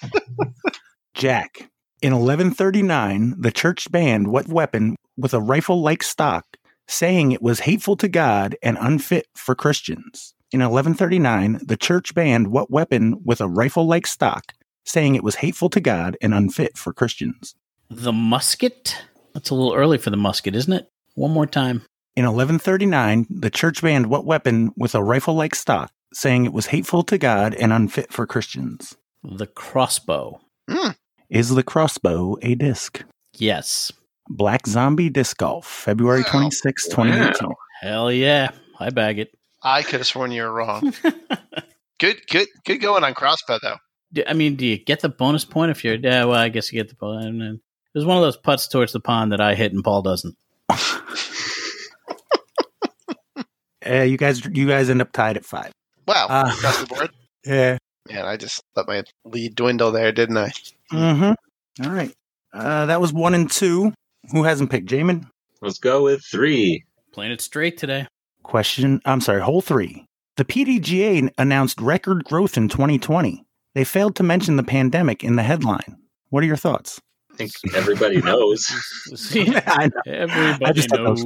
[1.14, 1.70] Jack.
[2.02, 6.44] In 1139, the church banned what weapon with a rifle like stock,
[6.86, 10.34] saying it was hateful to God and unfit for Christians.
[10.52, 14.52] In 1139, the church banned what weapon with a rifle like stock,
[14.84, 17.54] saying it was hateful to God and unfit for Christians.
[17.88, 19.02] The musket?
[19.32, 20.88] That's a little early for the musket, isn't it?
[21.14, 21.82] One more time.
[22.16, 26.66] In 1139, the church banned what weapon with a rifle like stock, saying it was
[26.66, 28.96] hateful to God and unfit for Christians.
[29.22, 30.40] The crossbow.
[30.70, 30.90] Hmm.
[31.28, 33.02] Is the crossbow a disc?
[33.34, 33.92] Yes.
[34.28, 37.50] Black Zombie Disc Golf, February 26, 2018.
[37.82, 38.50] Hell yeah.
[38.80, 39.36] I bag it.
[39.62, 40.92] I could have sworn you were wrong.
[41.98, 43.76] Good, good, good going on crossbow though.
[44.12, 45.94] Do- I mean, do you get the bonus point if you're?
[45.94, 47.24] Yeah, well, I guess you get the bonus.
[47.24, 47.60] and then-
[47.94, 50.36] It was one of those putts towards the pond that I hit and Paul doesn't.
[53.88, 55.72] Uh, you guys, you guys end up tied at five.
[56.06, 57.10] Wow, Uh, across the board.
[57.44, 57.78] Yeah.
[58.10, 60.50] Man, I just let my lead dwindle there, didn't I?
[60.92, 61.84] Mm-hmm.
[61.86, 62.12] All right.
[62.52, 63.92] Uh, that was one and two.
[64.32, 64.88] Who hasn't picked?
[64.88, 65.28] Jamin?
[65.62, 66.84] Let's go with three.
[67.12, 68.08] Playing it straight today.
[68.42, 69.00] Question.
[69.04, 69.40] I'm sorry.
[69.42, 70.04] Hole three.
[70.36, 73.44] The PDGA announced record growth in 2020.
[73.76, 75.96] They failed to mention the pandemic in the headline.
[76.30, 77.00] What are your thoughts?
[77.32, 78.66] I think everybody knows.
[79.14, 80.12] See, I know.
[80.12, 81.24] everybody I just thought knows.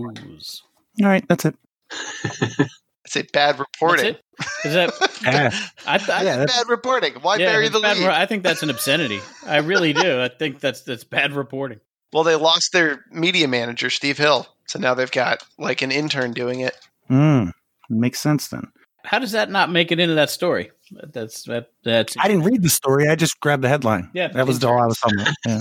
[1.02, 1.26] All right.
[1.28, 1.56] That's it.
[3.04, 4.16] It say bad reporting.
[4.38, 4.68] That's it?
[4.68, 5.18] Is that?
[5.24, 5.50] Yeah.
[5.86, 7.14] I, I, Yeah, that's- bad reporting.
[7.22, 8.06] Why yeah, bury the bad lead?
[8.06, 9.20] re- I think that's an obscenity.
[9.46, 10.20] I really do.
[10.22, 11.80] I think that's that's bad reporting.
[12.12, 14.46] Well, they lost their media manager, Steve Hill.
[14.66, 16.76] So now they've got like an intern doing it.
[17.10, 17.52] Mm,
[17.88, 18.64] makes sense then.
[19.04, 20.70] How does that not make it into that story?
[21.12, 21.70] That's that.
[21.84, 22.16] That's.
[22.18, 23.08] I didn't read the story.
[23.08, 24.10] I just grabbed the headline.
[24.14, 25.34] Yeah, that was all I was talking about.
[25.46, 25.60] Yeah.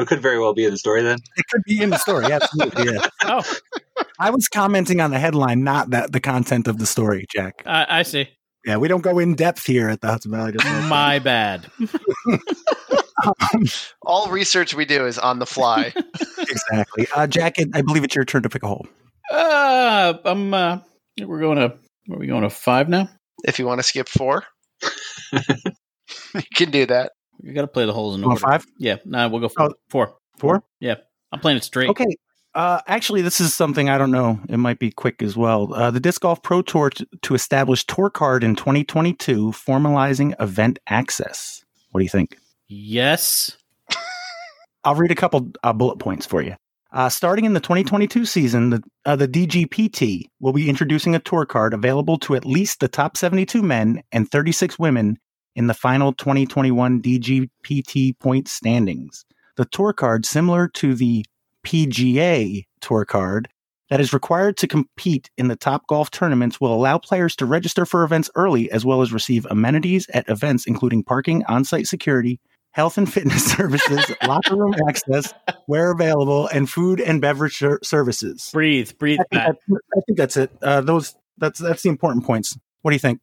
[0.00, 1.18] So it could very well be in the story then.
[1.36, 2.32] It could be in the story.
[2.32, 2.94] Absolutely.
[2.94, 3.06] Yeah.
[3.24, 3.42] oh,
[4.18, 7.62] I was commenting on the headline, not that the content of the story, Jack.
[7.66, 8.26] I, I see.
[8.64, 10.54] Yeah, we don't go in depth here at the Hudson Valley.
[10.88, 11.70] My bad.
[14.06, 15.92] All research we do is on the fly.
[16.38, 17.06] exactly.
[17.14, 18.86] Uh, Jack, I believe it's your turn to pick a hole.
[19.30, 20.54] Uh, I'm.
[20.54, 20.78] Uh,
[21.20, 21.74] we're going to.
[22.10, 23.10] Are we going to five now?
[23.44, 24.44] if you want to skip four,
[25.32, 27.12] you can do that.
[27.42, 28.40] You got to play the holes in order.
[28.40, 28.96] five, Yeah.
[29.04, 29.70] No, we'll go four.
[29.70, 29.74] Oh.
[29.88, 30.14] Four.
[30.38, 30.64] four.
[30.80, 30.96] Yeah.
[31.32, 31.90] I'm playing it straight.
[31.90, 32.16] Okay.
[32.54, 34.40] Uh, actually, this is something I don't know.
[34.48, 35.72] It might be quick as well.
[35.72, 40.80] Uh, the Disc Golf Pro Tour t- to establish Tour Card in 2022, formalizing event
[40.88, 41.64] access.
[41.92, 42.36] What do you think?
[42.66, 43.56] Yes.
[44.84, 46.56] I'll read a couple uh, bullet points for you.
[46.92, 51.46] Uh, starting in the 2022 season, the, uh, the DGPT will be introducing a tour
[51.46, 55.16] card available to at least the top 72 men and 36 women
[55.54, 59.24] in the final 2021 DGPT point standings.
[59.56, 61.24] The tour card, similar to the
[61.66, 63.48] PGA tour card,
[63.90, 67.84] that is required to compete in the top golf tournaments, will allow players to register
[67.84, 72.40] for events early as well as receive amenities at events, including parking, on site security,
[72.70, 75.34] health and fitness services, locker room access
[75.66, 78.50] where available, and food and beverage ser- services.
[78.52, 78.92] Breathe.
[78.98, 79.18] Breathe.
[79.20, 79.56] I think, Matt.
[79.68, 80.50] that, I think that's it.
[80.62, 82.56] Uh, those that's that's the important points.
[82.82, 83.20] What do you think?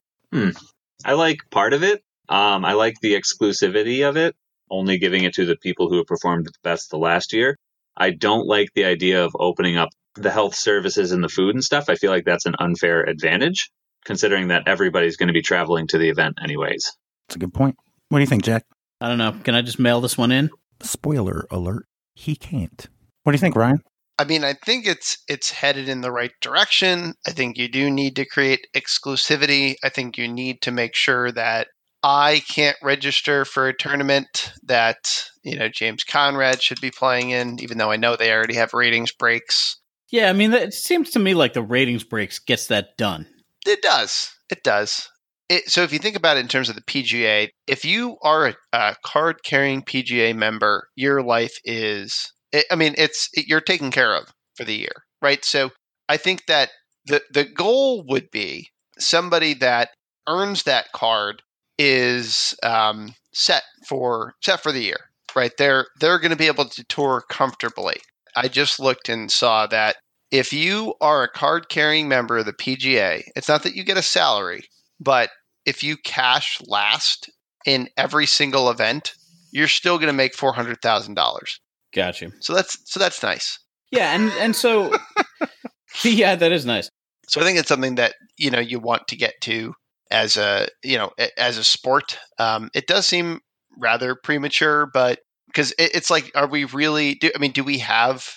[1.06, 2.04] I like part of it.
[2.30, 4.36] Um, I like the exclusivity of it,
[4.70, 7.58] only giving it to the people who have performed the best the last year.
[7.96, 11.64] I don't like the idea of opening up the health services and the food and
[11.64, 11.90] stuff.
[11.90, 13.70] I feel like that's an unfair advantage,
[14.06, 16.92] considering that everybody's going to be traveling to the event anyways.
[17.28, 17.76] That's a good point.
[18.10, 18.64] What do you think, Jack?
[19.00, 19.36] I don't know.
[19.44, 20.50] Can I just mail this one in?
[20.82, 22.88] Spoiler alert: he can't.
[23.24, 23.82] What do you think, Ryan?
[24.20, 27.14] I mean, I think it's it's headed in the right direction.
[27.28, 29.76] I think you do need to create exclusivity.
[29.84, 31.68] I think you need to make sure that
[32.08, 37.62] I can't register for a tournament that, you know, James Conrad should be playing in,
[37.62, 39.76] even though I know they already have ratings breaks.
[40.10, 40.30] Yeah.
[40.30, 43.28] I mean, it seems to me like the ratings breaks gets that done.
[43.66, 44.32] It does.
[44.50, 45.10] It does.
[45.50, 48.48] It, so if you think about it in terms of the PGA, if you are
[48.48, 53.60] a, a card carrying PGA member, your life is, it, I mean, it's it, you're
[53.60, 55.44] taken care of for the year, right?
[55.44, 55.72] So
[56.08, 56.70] I think that
[57.06, 59.90] the the goal would be somebody that
[60.28, 61.42] earns that card
[61.78, 65.52] is um, set for set for the year, right?
[65.58, 67.98] They're they're going to be able to tour comfortably.
[68.36, 69.98] I just looked and saw that
[70.32, 73.98] if you are a card carrying member of the PGA, it's not that you get
[73.98, 74.62] a salary,
[75.00, 75.30] but
[75.66, 77.30] if you cash last
[77.66, 79.14] in every single event,
[79.52, 81.60] you're still going to make four hundred thousand dollars.
[81.94, 82.32] Got you.
[82.42, 83.60] So that's so that's nice.
[83.92, 84.14] Yeah.
[84.14, 84.94] And, and so,
[86.04, 86.90] yeah, that is nice.
[87.28, 89.74] So I think it's something that you know you want to get to
[90.12, 92.18] as a you know as a sport.
[92.40, 93.42] Um, it does seem
[93.78, 97.16] rather premature, but because it, it's like, are we really?
[97.16, 98.28] Do, I mean, do we have?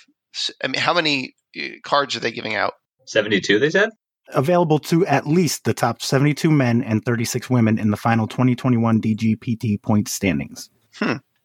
[0.62, 2.74] I mean, how many uh, cards are they giving out?
[3.06, 3.90] 72, they said?
[4.32, 9.00] Available to at least the top 72 men and 36 women in the final 2021
[9.00, 10.70] DGPT point standings.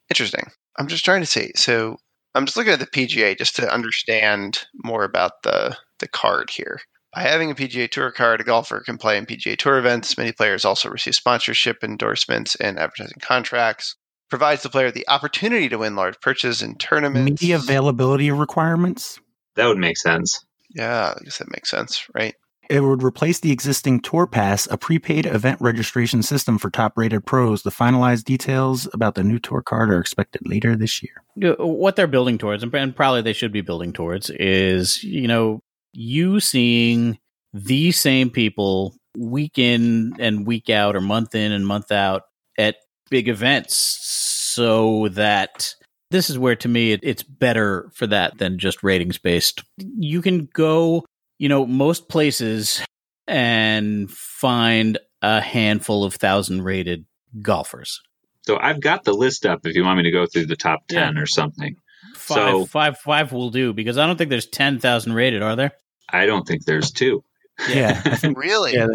[0.10, 0.44] Interesting.
[0.78, 1.52] I'm just trying to see.
[1.56, 1.98] So
[2.36, 6.80] I'm just looking at the PGA just to understand more about the the card here.
[7.16, 10.18] By having a PGA Tour card, a golfer can play in PGA Tour events.
[10.18, 13.96] Many players also receive sponsorship endorsements and advertising contracts.
[14.30, 17.42] Provides the player the opportunity to win large purchases in tournaments.
[17.42, 19.18] Media availability requirements.
[19.56, 20.44] That would make sense.
[20.76, 22.36] Yeah, I guess that makes sense, right?
[22.70, 27.26] It would replace the existing Tour Pass, a prepaid event registration system for top rated
[27.26, 27.62] pros.
[27.62, 31.56] The finalized details about the new Tour card are expected later this year.
[31.60, 35.62] What they're building towards, and and probably they should be building towards, is, you know,
[35.96, 37.18] you seeing
[37.54, 42.24] the same people week in and week out, or month in and month out
[42.58, 42.76] at
[43.10, 45.74] big events, so that
[46.12, 49.64] this is where to me it, it's better for that than just ratings based.
[49.78, 51.06] You can go,
[51.40, 52.84] you know, most places
[53.28, 57.06] and find a handful of thousand rated
[57.42, 58.02] golfers.
[58.46, 60.88] So I've got the list up if you want me to go through the top
[60.88, 61.76] 10 or something.
[62.14, 65.56] Five, So- five, five will do because I don't think there's ten thousand rated, are
[65.56, 65.72] there?
[66.10, 67.24] I don't think there's two.
[67.70, 68.74] Yeah, think Really?
[68.74, 68.88] yeah,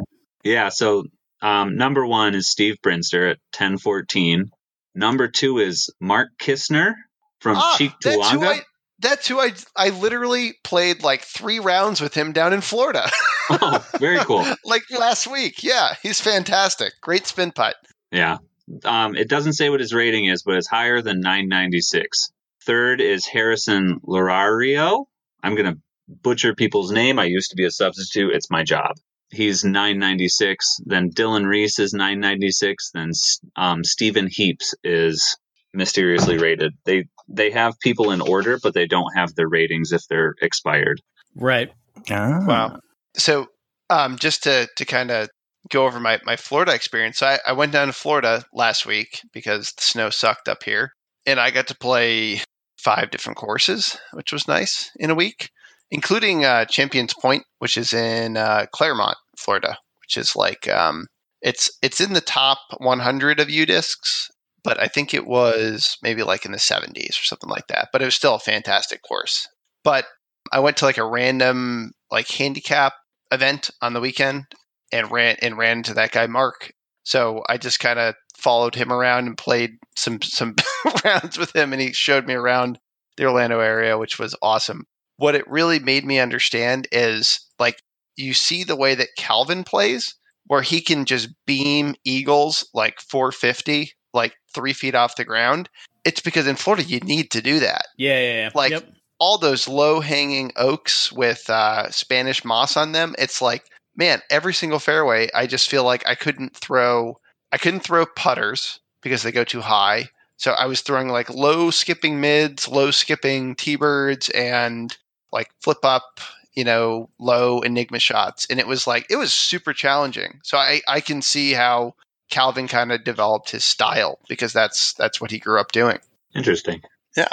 [0.45, 1.05] Yeah, so
[1.43, 4.51] um, number one is Steve Brinster at 1014.
[4.95, 6.95] Number two is Mark Kistner
[7.41, 8.61] from Ah, Cheek that's who I
[8.99, 13.09] That's who I I literally played like three rounds with him down in Florida.
[13.53, 14.47] Oh, very cool.
[14.65, 15.65] like last week.
[15.65, 16.93] Yeah, he's fantastic.
[17.01, 17.75] Great spin putt.
[18.13, 18.39] Yeah.
[18.85, 22.31] Um, it doesn't say what his rating is, but it's higher than 996.
[22.65, 25.07] Third is Harrison Lorario.
[25.43, 25.81] I'm going to
[26.23, 27.19] butcher people's name.
[27.19, 28.35] I used to be a substitute.
[28.35, 28.97] It's my job.
[29.31, 30.81] He's 996.
[30.85, 32.91] Then Dylan Reese is 996.
[32.93, 33.11] Then
[33.57, 35.37] um, Stephen Heaps is
[35.73, 36.73] mysteriously rated.
[36.85, 41.01] They they have people in order, but they don't have their ratings if they're expired.
[41.37, 41.71] Right.
[42.11, 42.45] Ah.
[42.45, 42.81] Wow.
[43.17, 43.47] So,
[43.89, 45.29] um, just to to kind of
[45.71, 47.19] go over my my Florida experience.
[47.19, 50.93] So I, I went down to Florida last week because the snow sucked up here,
[51.27, 52.41] and I got to play
[52.79, 55.51] five different courses, which was nice in a week,
[55.91, 61.07] including uh, Champions Point, which is in uh, Clermont, Florida, which is like um,
[61.43, 64.31] it's it's in the top 100 of UDisc's,
[64.63, 67.89] but I think it was maybe like in the 70s or something like that.
[67.93, 69.49] But it was still a fantastic course.
[69.85, 70.07] But
[70.53, 72.95] I went to like a random like handicap
[73.31, 74.45] event on the weekend
[74.93, 76.73] and ran and ran into that guy Mark.
[77.05, 80.55] So I just kind of followed him around and played some some
[81.05, 82.79] rounds with him, and he showed me around
[83.17, 84.85] the Orlando area, which was awesome.
[85.21, 87.83] What it really made me understand is like
[88.17, 90.15] you see the way that Calvin plays,
[90.47, 95.69] where he can just beam eagles like 450, like three feet off the ground.
[96.07, 97.83] It's because in Florida you need to do that.
[97.99, 98.51] Yeah, yeah, yeah.
[98.55, 98.85] Like Yep.
[99.19, 103.15] all those low hanging oaks with uh, Spanish moss on them.
[103.19, 103.65] It's like,
[103.97, 107.21] man, every single fairway, I just feel like I couldn't throw,
[107.53, 110.07] I couldn't throw putters because they go too high.
[110.39, 114.97] So I was throwing like low skipping mids, low skipping T birds, and
[115.33, 116.21] like flip up,
[116.55, 118.47] you know, low enigma shots.
[118.51, 120.41] And it was like, it was super challenging.
[120.43, 121.95] So I, I can see how
[122.31, 125.99] Calvin kind of developed his style because that's that's what he grew up doing.
[126.35, 126.83] Interesting.
[127.17, 127.29] Yeah.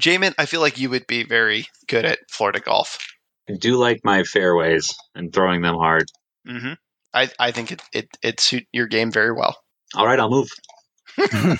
[0.00, 2.98] Jamin, I feel like you would be very good at Florida golf.
[3.48, 6.04] I do like my fairways and throwing them hard.
[6.46, 6.74] Mm-hmm.
[7.14, 9.56] I, I think it, it it suit your game very well.
[9.94, 10.48] All right, I'll move.
[11.18, 11.56] All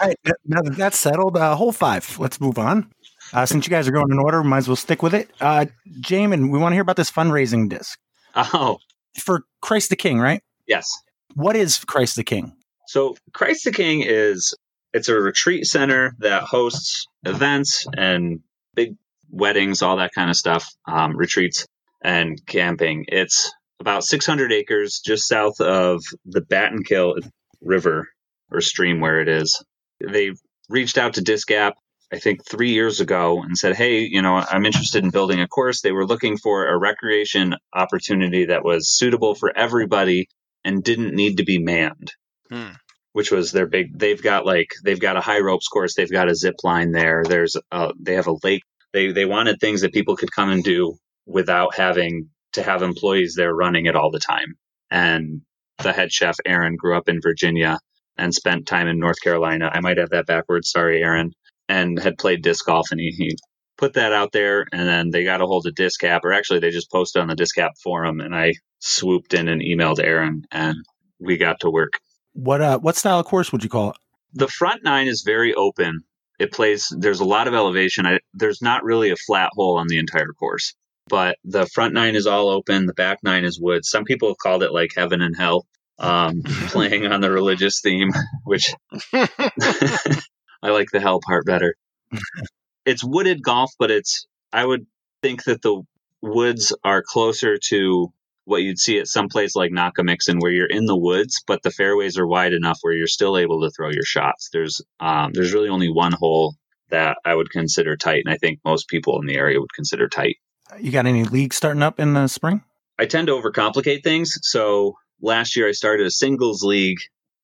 [0.00, 2.18] right, now that that's settled, uh, hole five.
[2.18, 2.92] Let's move on.
[3.32, 5.30] Uh, since you guys are going in order, might as well stick with it.
[5.40, 5.66] Uh,
[6.00, 7.98] Jamin, we want to hear about this fundraising disc
[8.36, 8.78] oh,
[9.18, 10.42] for Christ the King, right?
[10.66, 10.90] yes.
[11.34, 12.56] What is Christ the King?
[12.88, 14.54] So Christ the King is
[14.92, 18.40] it's a retreat center that hosts events and
[18.74, 18.96] big
[19.30, 21.66] weddings, all that kind of stuff, um, retreats
[22.02, 23.04] and camping.
[23.08, 27.16] It's about 600 acres just south of the Battenkill
[27.60, 28.08] River
[28.50, 29.62] or stream where it is.
[30.00, 30.32] They
[30.68, 31.74] reached out to Disc Gap,
[32.12, 35.48] I think three years ago, and said, "Hey, you know, I'm interested in building a
[35.48, 40.28] course." They were looking for a recreation opportunity that was suitable for everybody
[40.64, 42.12] and didn't need to be manned.
[42.50, 42.70] Hmm.
[43.12, 46.28] which was their big they've got like they've got a high ropes course they've got
[46.30, 48.62] a zip line there there's a, they have a lake.
[48.92, 50.96] They they wanted things that people could come and do
[51.26, 54.54] without having to have employees there running it all the time.
[54.90, 55.42] And
[55.82, 57.78] the head chef aaron grew up in virginia
[58.18, 59.70] and spent time in north carolina.
[59.72, 60.70] I might have that backwards.
[60.70, 61.32] Sorry aaron
[61.68, 63.36] and had played disc golf and he, he
[63.78, 66.60] put that out there and then they got a hold of disc cap or actually
[66.60, 70.42] they just posted on the disc cap forum and i swooped in and emailed aaron
[70.50, 70.76] and
[71.18, 71.92] we got to work
[72.32, 73.96] What uh, what style of course would you call it?
[74.34, 76.02] the front nine is very open.
[76.38, 76.88] It plays.
[76.94, 78.04] There's a lot of elevation.
[78.04, 80.74] I, there's not really a flat hole on the entire course,
[81.08, 82.84] but the front nine is all open.
[82.84, 83.86] The back nine is wood.
[83.86, 85.64] Some people have called it like heaven and hell,
[85.98, 88.10] um, playing on the religious theme,
[88.44, 88.74] which
[90.62, 91.74] I like the hell part better.
[92.84, 94.26] it's wooded golf, but it's.
[94.52, 94.86] I would
[95.22, 95.82] think that the
[96.22, 98.12] woods are closer to
[98.44, 101.70] what you'd see at some place like Nockamixon, where you're in the woods, but the
[101.70, 104.50] fairways are wide enough where you're still able to throw your shots.
[104.52, 106.54] There's um, there's really only one hole
[106.90, 110.08] that I would consider tight, and I think most people in the area would consider
[110.08, 110.36] tight.
[110.80, 112.62] You got any leagues starting up in the spring?
[112.98, 114.38] I tend to overcomplicate things.
[114.42, 116.98] So last year I started a singles league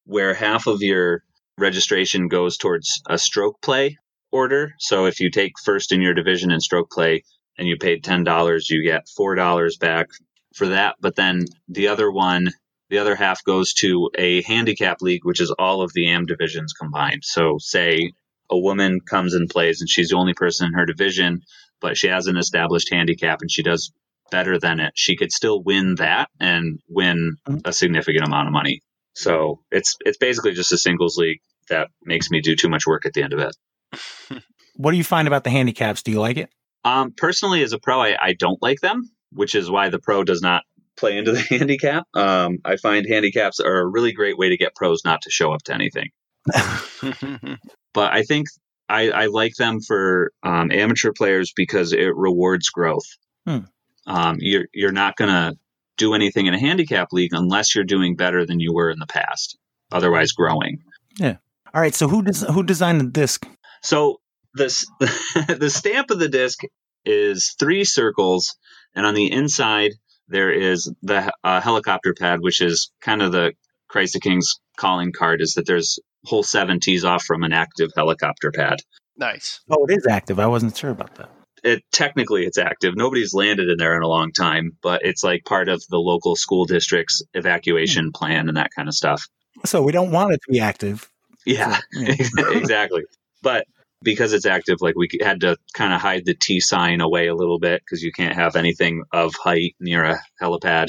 [0.05, 1.23] where half of your
[1.59, 3.99] registration goes towards a stroke play
[4.31, 4.73] order.
[4.79, 7.25] So if you take first in your division in stroke play
[7.59, 10.09] and you paid $10, you get $4 back
[10.55, 10.97] for that.
[11.01, 12.51] But then the other one,
[12.89, 16.73] the other half goes to a handicap league, which is all of the AM divisions
[16.73, 17.23] combined.
[17.25, 18.13] So say
[18.51, 21.43] a woman comes and plays and she's the only person in her division,
[21.81, 23.93] but she has an established handicap and she does
[24.33, 27.61] better than it, she could still win that and win mm-hmm.
[27.65, 28.83] a significant amount of money.
[29.15, 33.07] So it's it's basically just a singles league that makes me do too much work
[33.07, 34.43] at the end of it.
[34.75, 36.03] What do you find about the handicaps?
[36.03, 36.49] Do you like it?
[36.83, 40.25] Um, personally, as a pro, I, I don't like them, which is why the pro
[40.25, 40.63] does not
[40.97, 42.07] play into the handicap.
[42.15, 45.53] Um, I find handicaps are a really great way to get pros not to show
[45.53, 46.09] up to anything.
[47.95, 48.49] But I think
[48.89, 53.07] I, I like them for um, amateur players because it rewards growth.
[53.47, 53.59] Hmm.
[54.07, 55.55] Um, you're you're not gonna
[55.97, 59.07] do anything in a handicap league unless you're doing better than you were in the
[59.07, 59.59] past.
[59.91, 60.79] Otherwise, growing.
[61.19, 61.37] Yeah.
[61.75, 61.95] All right.
[61.95, 63.47] So who des- who designed the disc?
[63.83, 64.21] So
[64.55, 66.61] this the stamp of the disc
[67.05, 68.57] is three circles,
[68.95, 69.93] and on the inside
[70.29, 73.53] there is the uh, helicopter pad, which is kind of the
[73.89, 75.43] Christ the King's calling card.
[75.43, 78.79] Is that there's whole seven tees off from an active helicopter pad.
[79.17, 79.61] Nice.
[79.71, 80.39] Oh, it is active.
[80.39, 81.31] I wasn't sure about that.
[81.63, 82.95] It technically it's active.
[82.97, 86.35] Nobody's landed in there in a long time, but it's like part of the local
[86.35, 89.29] school district's evacuation plan and that kind of stuff.
[89.65, 91.09] So we don't want it to be active.
[91.47, 92.15] Yeah, yeah.
[92.51, 93.03] exactly.
[93.43, 93.67] But
[94.03, 97.35] because it's active, like we had to kind of hide the T sign away a
[97.35, 100.89] little bit because you can't have anything of height near a helipad.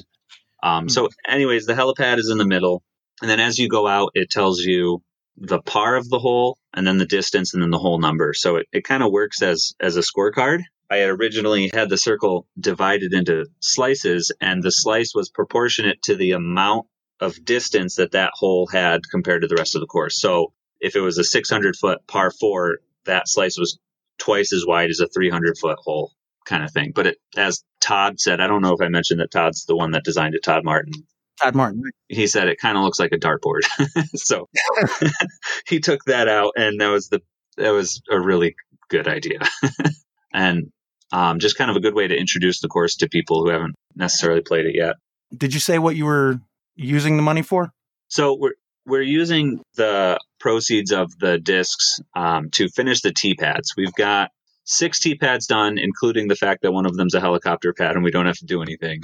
[0.62, 2.84] Um, so, anyways, the helipad is in the middle,
[3.22, 5.04] and then as you go out, it tells you
[5.38, 8.34] the par of the hole, and then the distance, and then the hole number.
[8.34, 10.62] So it, it kind of works as as a scorecard.
[10.90, 16.16] I had originally had the circle divided into slices, and the slice was proportionate to
[16.16, 16.88] the amount
[17.20, 20.20] of distance that that hole had compared to the rest of the course.
[20.20, 23.80] So if it was a 600 foot par four, that slice was
[24.18, 26.12] twice as wide as a 300 foot hole
[26.46, 26.92] kind of thing.
[26.94, 29.92] But it, as Todd said, I don't know if I mentioned that Todd's the one
[29.92, 30.94] that designed it, Todd Martin.
[31.44, 31.84] Todd Martin.
[32.08, 33.62] He said it kind of looks like a dartboard.
[34.16, 34.48] so
[35.68, 37.22] he took that out and that was the,
[37.58, 38.56] that was a really
[38.90, 39.40] good idea.
[40.34, 40.72] and
[41.12, 43.76] um, just kind of a good way to introduce the course to people who haven't
[43.96, 44.96] necessarily played it yet.
[45.36, 46.40] Did you say what you were
[46.76, 47.72] using the money for?
[48.08, 48.54] So we're
[48.86, 53.74] we're using the proceeds of the discs um, to finish the T pads.
[53.78, 54.32] We've got
[54.66, 58.04] six T pads done, including the fact that one of them's a helicopter pad and
[58.04, 59.04] we don't have to do anything.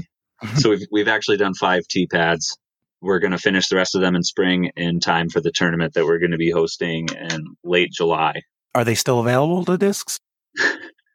[0.56, 2.58] So we've we've actually done five T pads.
[3.02, 5.94] We're going to finish the rest of them in spring in time for the tournament
[5.94, 8.42] that we're going to be hosting in late July.
[8.76, 10.20] Are they still available, the discs?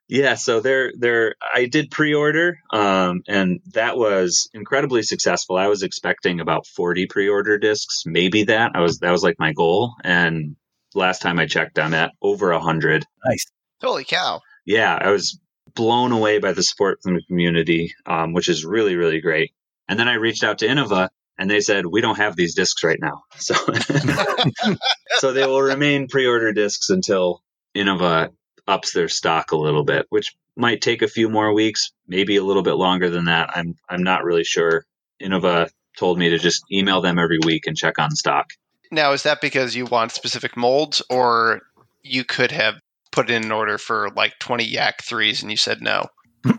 [0.09, 5.57] Yeah, so they're they're I did pre-order um and that was incredibly successful.
[5.57, 8.73] I was expecting about 40 pre-order discs, maybe that.
[8.75, 10.57] I was that was like my goal and
[10.95, 13.05] last time I checked I'm at over 100.
[13.25, 13.47] Nice.
[13.83, 14.41] Holy cow.
[14.67, 15.39] Yeah, I was
[15.75, 19.53] blown away by the support from the community, um, which is really really great.
[19.89, 21.09] And then I reached out to Innova
[21.39, 23.23] and they said we don't have these discs right now.
[23.39, 23.55] So
[25.19, 27.43] so they will remain pre-order discs until
[27.75, 28.31] Innova
[28.67, 32.45] ups their stock a little bit, which might take a few more weeks, maybe a
[32.45, 33.51] little bit longer than that.
[33.55, 34.85] I'm I'm not really sure.
[35.21, 38.47] Innova told me to just email them every week and check on stock.
[38.91, 41.63] Now, is that because you want specific molds, or
[42.03, 42.75] you could have
[43.15, 46.07] put in an order for like 20 Yak 3s and you said no?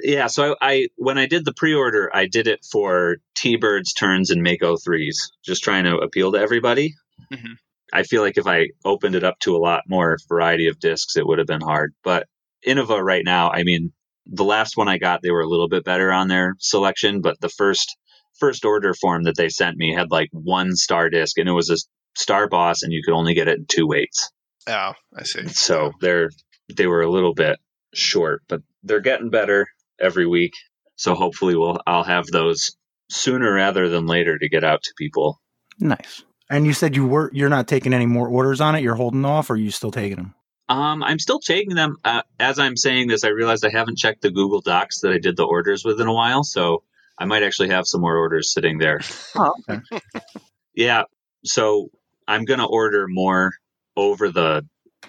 [0.00, 4.30] Yeah, so I, I when I did the pre-order, I did it for T-Birds, Terns,
[4.30, 6.94] and Mako threes, just trying to appeal to everybody.
[7.32, 7.56] Mhm.
[7.92, 11.16] I feel like if I opened it up to a lot more variety of discs,
[11.16, 11.94] it would have been hard.
[12.04, 12.28] But
[12.64, 13.92] Innova right now, I mean,
[14.24, 17.40] the last one I got, they were a little bit better on their selection, but
[17.40, 17.96] the first
[18.38, 21.70] first order form that they sent me had like one star disc, and it was
[21.70, 21.76] a
[22.16, 24.30] Star Boss, and you could only get it in two weights.
[24.68, 25.48] Oh, I see.
[25.48, 26.30] So they're
[26.74, 27.58] they were a little bit
[27.94, 29.66] short, but they're getting better
[30.00, 30.52] every week.
[30.96, 32.76] So hopefully we'll I'll have those
[33.10, 35.40] sooner rather than later to get out to people.
[35.80, 36.22] Nice.
[36.50, 38.82] And you said you were you're not taking any more orders on it.
[38.82, 40.34] You're holding off, or are you still taking them?
[40.68, 41.96] Um, I'm still taking them.
[42.04, 45.18] Uh, as I'm saying this, I realized I haven't checked the Google Docs that I
[45.18, 46.82] did the orders with in a while, so
[47.18, 49.00] I might actually have some more orders sitting there.
[49.34, 49.80] Oh, okay.
[50.74, 51.02] Yeah,
[51.44, 51.88] so
[52.28, 53.50] I'm gonna order more
[53.98, 54.64] over the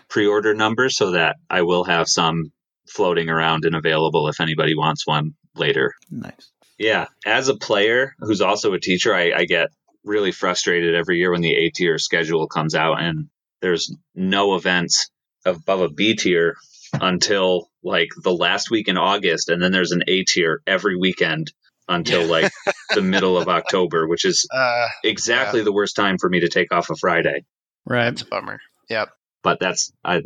[0.09, 2.51] pre-order number so that I will have some
[2.87, 5.93] floating around and available if anybody wants one later.
[6.09, 6.51] nice.
[6.79, 9.67] Yeah, as a player who's also a teacher, I, I get
[10.05, 13.27] really frustrated every year when the A tier schedule comes out and
[13.61, 15.09] there's no events
[15.45, 16.55] above a B tier
[16.93, 21.51] until like the last week in August, and then there's an A tier every weekend
[21.89, 22.51] until like
[22.95, 26.71] the middle of October, which is Uh, exactly the worst time for me to take
[26.73, 27.43] off a Friday.
[27.85, 28.07] Right.
[28.07, 28.59] It's a bummer.
[28.89, 29.09] Yep.
[29.43, 30.21] But that's I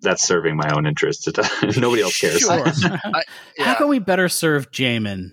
[0.00, 1.26] that's serving my own interests.
[1.78, 2.40] Nobody else cares.
[2.40, 2.64] Sure.
[3.58, 3.64] Yeah.
[3.64, 5.30] How can we better serve Jamin?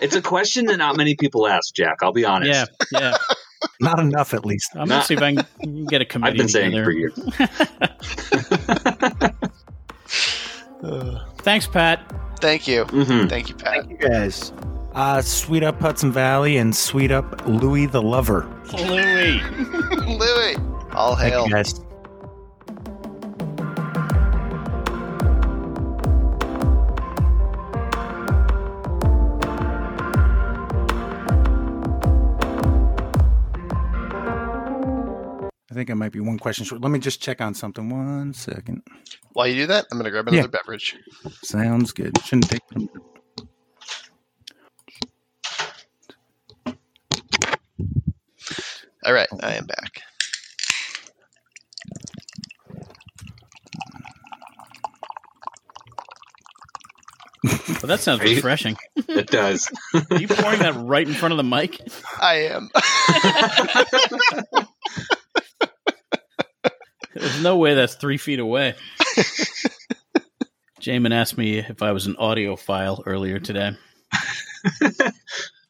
[0.00, 1.98] It's a question that not many people ask, Jack.
[2.02, 2.70] I'll be honest.
[2.92, 3.16] Yeah, yeah.
[3.80, 4.70] Not enough, at least.
[4.74, 6.30] I'm gonna see if I can get a committee.
[6.30, 6.84] I've been saying together.
[6.84, 7.18] for years.
[11.42, 12.00] Thanks, Pat.
[12.40, 12.84] Thank you.
[12.84, 13.86] hmm Thank you, Pat.
[13.86, 14.52] Thank you guys.
[14.94, 18.48] Uh, sweet up Hudson Valley and sweet up Louie the Lover.
[18.72, 19.40] Louie.
[20.06, 20.56] Louie.
[20.94, 21.46] All Thank hail.
[21.46, 21.74] you guys.
[35.70, 36.80] I think I might be one question short.
[36.82, 37.88] Let me just check on something.
[37.88, 38.82] One second.
[39.34, 40.46] While you do that, I'm going to grab another Yeah.
[40.48, 40.96] beverage.
[41.44, 42.18] Sounds good.
[42.24, 42.88] Shouldn't take them.
[49.04, 50.02] All right, I am back.
[57.42, 57.52] Well,
[57.84, 58.76] that sounds Are you- refreshing.
[58.96, 59.70] It does.
[60.10, 61.80] Are you pouring that right in front of the mic?
[62.20, 62.70] I am.
[67.14, 68.74] There's no way that's three feet away.
[70.80, 73.72] Jamin asked me if I was an audiophile earlier today.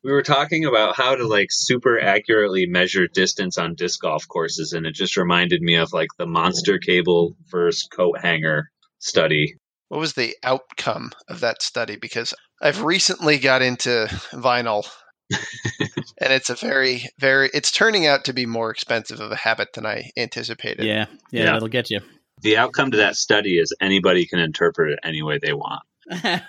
[0.04, 4.72] we were talking about how to like super accurately measure distance on disc golf courses,
[4.72, 9.56] and it just reminded me of like the monster cable versus coat hanger study.
[9.90, 11.96] What was the outcome of that study?
[11.96, 12.32] Because
[12.62, 14.88] I've recently got into vinyl,
[15.30, 17.50] and it's a very, very.
[17.52, 20.86] It's turning out to be more expensive of a habit than I anticipated.
[20.86, 21.52] Yeah, yeah, Yeah.
[21.52, 22.00] that'll get you.
[22.42, 25.82] The outcome to that study is anybody can interpret it any way they want.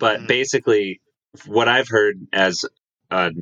[0.00, 0.28] But Mhm.
[0.28, 1.00] basically,
[1.46, 2.64] what I've heard as
[3.10, 3.32] a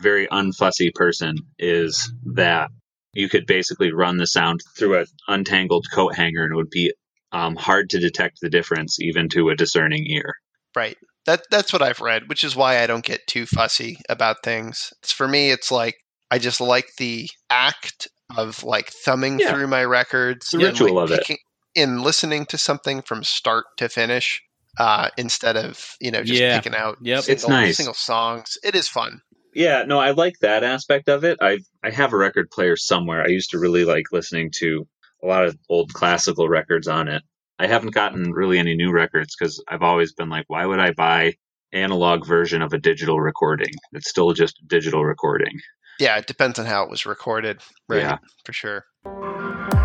[0.00, 2.70] very unfussy person is that
[3.12, 6.92] you could basically run the sound through an untangled coat hanger and it would be
[7.32, 10.34] um, hard to detect the difference even to a discerning ear.
[10.74, 10.96] Right.
[11.26, 14.92] That that's what I've read, which is why I don't get too fussy about things.
[15.02, 15.96] It's, for me, it's like
[16.30, 19.52] I just like the act of like thumbing Yeah.
[19.52, 21.38] through my records, The ritual like, of it.
[21.74, 24.40] in listening to something from start to finish,
[24.78, 26.56] uh, instead of you know just Yeah.
[26.60, 27.24] picking out Yep.
[27.24, 27.76] single, It's nice.
[27.76, 28.56] single songs.
[28.62, 29.20] It is fun.
[29.54, 31.38] Yeah, no, I like that aspect of it.
[31.40, 33.22] I I have a record player somewhere.
[33.24, 34.86] I used to really like listening to
[35.22, 37.22] a lot of old classical records on it.
[37.58, 40.92] I haven't gotten really any new records because I've always been like, why would I
[40.92, 41.34] buy
[41.72, 43.72] analog version of a digital recording?
[43.92, 45.58] It's still just a digital recording.
[45.98, 47.62] Yeah, it depends on how it was recorded.
[47.88, 48.18] Right, Yeah.
[48.44, 49.75] for sure.